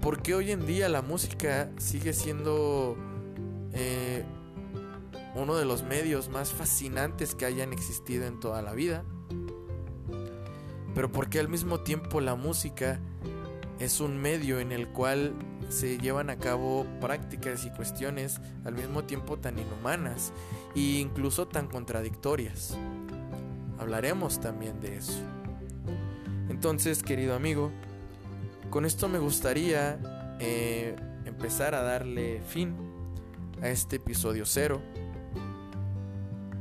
Porque 0.00 0.36
hoy 0.36 0.52
en 0.52 0.64
día 0.64 0.88
la 0.88 1.02
música 1.02 1.70
sigue 1.78 2.12
siendo 2.12 2.96
eh, 3.72 4.24
uno 5.34 5.56
de 5.56 5.64
los 5.64 5.82
medios 5.82 6.28
más 6.28 6.52
fascinantes 6.52 7.34
que 7.34 7.46
hayan 7.46 7.72
existido 7.72 8.26
en 8.26 8.38
toda 8.38 8.62
la 8.62 8.74
vida? 8.74 9.04
Pero 10.94 11.10
porque 11.10 11.40
al 11.40 11.48
mismo 11.48 11.80
tiempo 11.80 12.20
la 12.20 12.36
música 12.36 13.00
es 13.78 14.00
un 14.00 14.18
medio 14.18 14.58
en 14.60 14.72
el 14.72 14.88
cual 14.88 15.34
se 15.68 15.98
llevan 15.98 16.30
a 16.30 16.36
cabo 16.36 16.86
prácticas 17.00 17.64
y 17.64 17.70
cuestiones 17.70 18.40
al 18.64 18.74
mismo 18.74 19.04
tiempo 19.04 19.38
tan 19.38 19.58
inhumanas 19.58 20.32
e 20.74 20.98
incluso 21.00 21.46
tan 21.46 21.68
contradictorias. 21.68 22.76
Hablaremos 23.78 24.40
también 24.40 24.80
de 24.80 24.96
eso. 24.96 25.20
Entonces, 26.48 27.02
querido 27.02 27.34
amigo, 27.34 27.70
con 28.70 28.84
esto 28.84 29.08
me 29.08 29.18
gustaría 29.18 30.00
eh, 30.40 30.96
empezar 31.24 31.74
a 31.74 31.82
darle 31.82 32.40
fin 32.48 32.74
a 33.62 33.68
este 33.68 33.96
episodio 33.96 34.44
cero. 34.44 34.82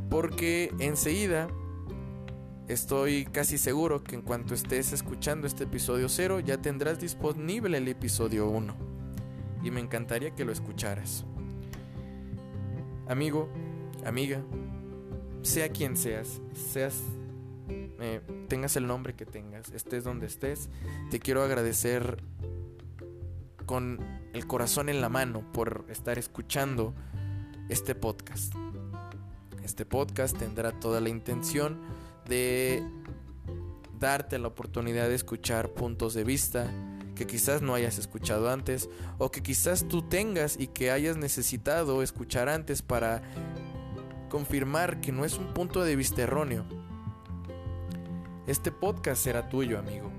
Porque 0.09 0.71
enseguida 0.79 1.47
estoy 2.67 3.25
casi 3.25 3.57
seguro 3.57 4.03
que 4.03 4.15
en 4.15 4.21
cuanto 4.21 4.53
estés 4.53 4.91
escuchando 4.93 5.47
este 5.47 5.63
episodio 5.65 6.09
cero 6.09 6.39
ya 6.39 6.57
tendrás 6.61 6.99
disponible 6.99 7.77
el 7.77 7.87
episodio 7.87 8.49
1. 8.49 8.75
Y 9.63 9.71
me 9.71 9.79
encantaría 9.79 10.35
que 10.35 10.45
lo 10.45 10.51
escucharas. 10.51 11.25
Amigo, 13.07 13.49
amiga, 14.05 14.41
sea 15.41 15.69
quien 15.69 15.95
seas, 15.95 16.41
seas 16.53 17.01
eh, 17.69 18.21
tengas 18.47 18.75
el 18.75 18.87
nombre 18.87 19.15
que 19.15 19.25
tengas, 19.25 19.71
estés 19.71 20.03
donde 20.03 20.27
estés, 20.27 20.69
te 21.09 21.19
quiero 21.19 21.41
agradecer 21.43 22.23
con 23.65 23.99
el 24.33 24.47
corazón 24.47 24.89
en 24.89 25.01
la 25.01 25.09
mano 25.09 25.51
por 25.51 25.85
estar 25.89 26.17
escuchando 26.17 26.93
este 27.69 27.95
podcast. 27.95 28.53
Este 29.63 29.85
podcast 29.85 30.37
tendrá 30.37 30.71
toda 30.79 31.01
la 31.01 31.09
intención 31.09 31.81
de 32.27 32.83
darte 33.99 34.37
la 34.39 34.47
oportunidad 34.47 35.07
de 35.09 35.15
escuchar 35.15 35.73
puntos 35.73 36.13
de 36.13 36.23
vista 36.23 36.71
que 37.15 37.25
quizás 37.25 37.61
no 37.61 37.73
hayas 37.73 37.97
escuchado 37.97 38.49
antes 38.51 38.89
o 39.17 39.31
que 39.31 39.41
quizás 39.41 39.87
tú 39.87 40.03
tengas 40.03 40.59
y 40.59 40.67
que 40.67 40.91
hayas 40.91 41.17
necesitado 41.17 42.03
escuchar 42.03 42.47
antes 42.47 42.81
para 42.81 43.23
confirmar 44.29 45.01
que 45.01 45.11
no 45.11 45.25
es 45.25 45.37
un 45.37 45.53
punto 45.53 45.83
de 45.83 45.95
vista 45.95 46.21
erróneo 46.21 46.65
este 48.47 48.71
podcast 48.71 49.21
será 49.21 49.49
tuyo, 49.49 49.77
amigo. 49.77 50.09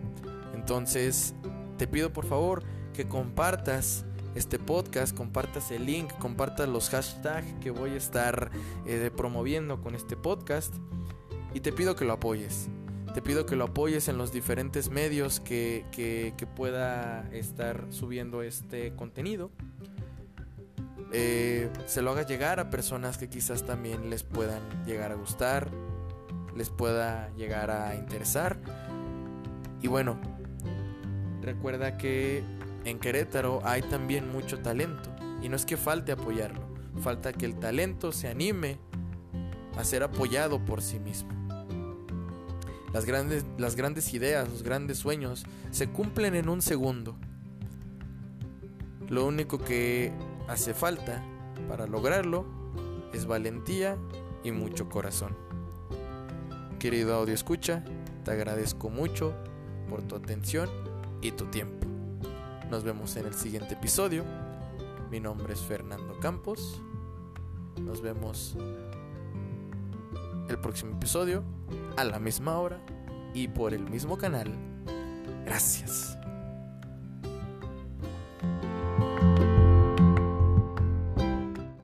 Entonces, 0.55 1.35
te 1.79 1.87
pido 1.87 2.13
por 2.13 2.27
favor 2.27 2.63
que 2.93 3.09
compartas 3.09 4.05
este 4.35 4.59
podcast, 4.59 5.17
compartas 5.17 5.71
el 5.71 5.87
link, 5.87 6.13
compartas 6.19 6.69
los 6.69 6.91
hashtags 6.91 7.55
que 7.55 7.71
voy 7.71 7.93
a 7.93 7.97
estar 7.97 8.51
eh, 8.87 9.11
promoviendo 9.17 9.81
con 9.81 9.95
este 9.95 10.15
podcast 10.15 10.75
y 11.55 11.61
te 11.61 11.73
pido 11.73 11.97
que 11.97 12.05
lo 12.05 12.15
apoyes. 12.15 12.69
Te 13.15 13.23
pido 13.23 13.47
que 13.47 13.57
lo 13.57 13.65
apoyes 13.65 14.09
en 14.09 14.19
los 14.19 14.33
diferentes 14.33 14.91
medios 14.91 15.41
que, 15.41 15.85
que, 15.91 16.47
pueda 16.47 17.29
estar 17.33 17.87
subiendo 17.91 18.43
este 18.43 18.95
contenido. 18.95 19.51
Eh, 21.13 21.71
se 21.87 22.03
lo 22.03 22.11
haga 22.11 22.27
llegar 22.27 22.61
a 22.61 22.69
personas 22.69 23.17
que 23.17 23.29
quizás 23.29 23.65
también 23.65 24.11
les 24.11 24.23
puedan 24.23 24.63
llegar 24.85 25.11
a 25.11 25.15
gustar 25.15 25.71
les 26.59 26.69
pueda 26.71 27.31
llegar 27.37 27.71
a 27.71 27.95
interesar. 27.95 28.59
Y 29.81 29.87
bueno, 29.87 30.19
recuerda 31.41 31.97
que 31.97 32.43
en 32.85 32.99
Querétaro 32.99 33.61
hay 33.65 33.83
también 33.83 34.31
mucho 34.31 34.59
talento. 34.59 35.11
Y 35.41 35.49
no 35.49 35.57
es 35.57 35.65
que 35.65 35.77
falte 35.77 36.11
apoyarlo, 36.11 36.69
falta 37.01 37.33
que 37.33 37.47
el 37.47 37.55
talento 37.61 38.11
se 38.11 38.27
anime 38.27 38.81
a 39.77 39.85
ser 39.85 40.03
apoyado 40.03 40.65
por 40.65 40.83
sí 40.83 40.99
mismo. 40.99 41.38
Las 42.93 43.05
grandes, 43.05 43.45
las 43.59 43.77
grandes 43.77 44.13
ideas, 44.15 44.49
los 44.49 44.63
grandes 44.63 44.99
sueños 44.99 45.45
se 45.71 45.89
cumplen 45.89 46.35
en 46.35 46.49
un 46.49 46.63
segundo. 46.63 47.17
Lo 49.09 49.27
único 49.27 49.59
que 49.59 50.13
hace 50.49 50.75
falta 50.75 51.23
para 51.69 51.87
lograrlo 51.87 52.47
es 53.13 53.27
valentía 53.27 53.97
y 54.43 54.53
mucho 54.53 54.89
corazón. 54.89 55.37
Querido 56.79 57.15
audio 57.15 57.35
escucha, 57.35 57.85
te 58.25 58.31
agradezco 58.31 58.89
mucho 58.89 59.35
por 59.89 60.03
tu 60.03 60.15
atención 60.17 60.69
y 61.21 61.33
tu 61.33 61.47
tiempo. 61.47 61.87
Nos 62.71 62.85
vemos 62.85 63.17
en 63.17 63.27
el 63.27 63.35
siguiente 63.35 63.75
episodio. 63.75 64.25
Mi 65.11 65.21
nombre 65.21 65.55
es 65.55 65.61
Fernando 65.61 66.19
Campos. 66.21 66.81
Nos 67.81 68.03
vemos 68.03 68.57
el 70.49 70.59
próximo 70.59 70.97
episodio 70.97 71.45
a 71.97 72.05
la 72.05 72.19
misma 72.19 72.59
hora 72.59 72.79
y 73.35 73.49
por 73.49 73.75
el 73.75 73.89
mismo 73.89 74.17
canal. 74.19 74.53
Gracias. 75.45 76.18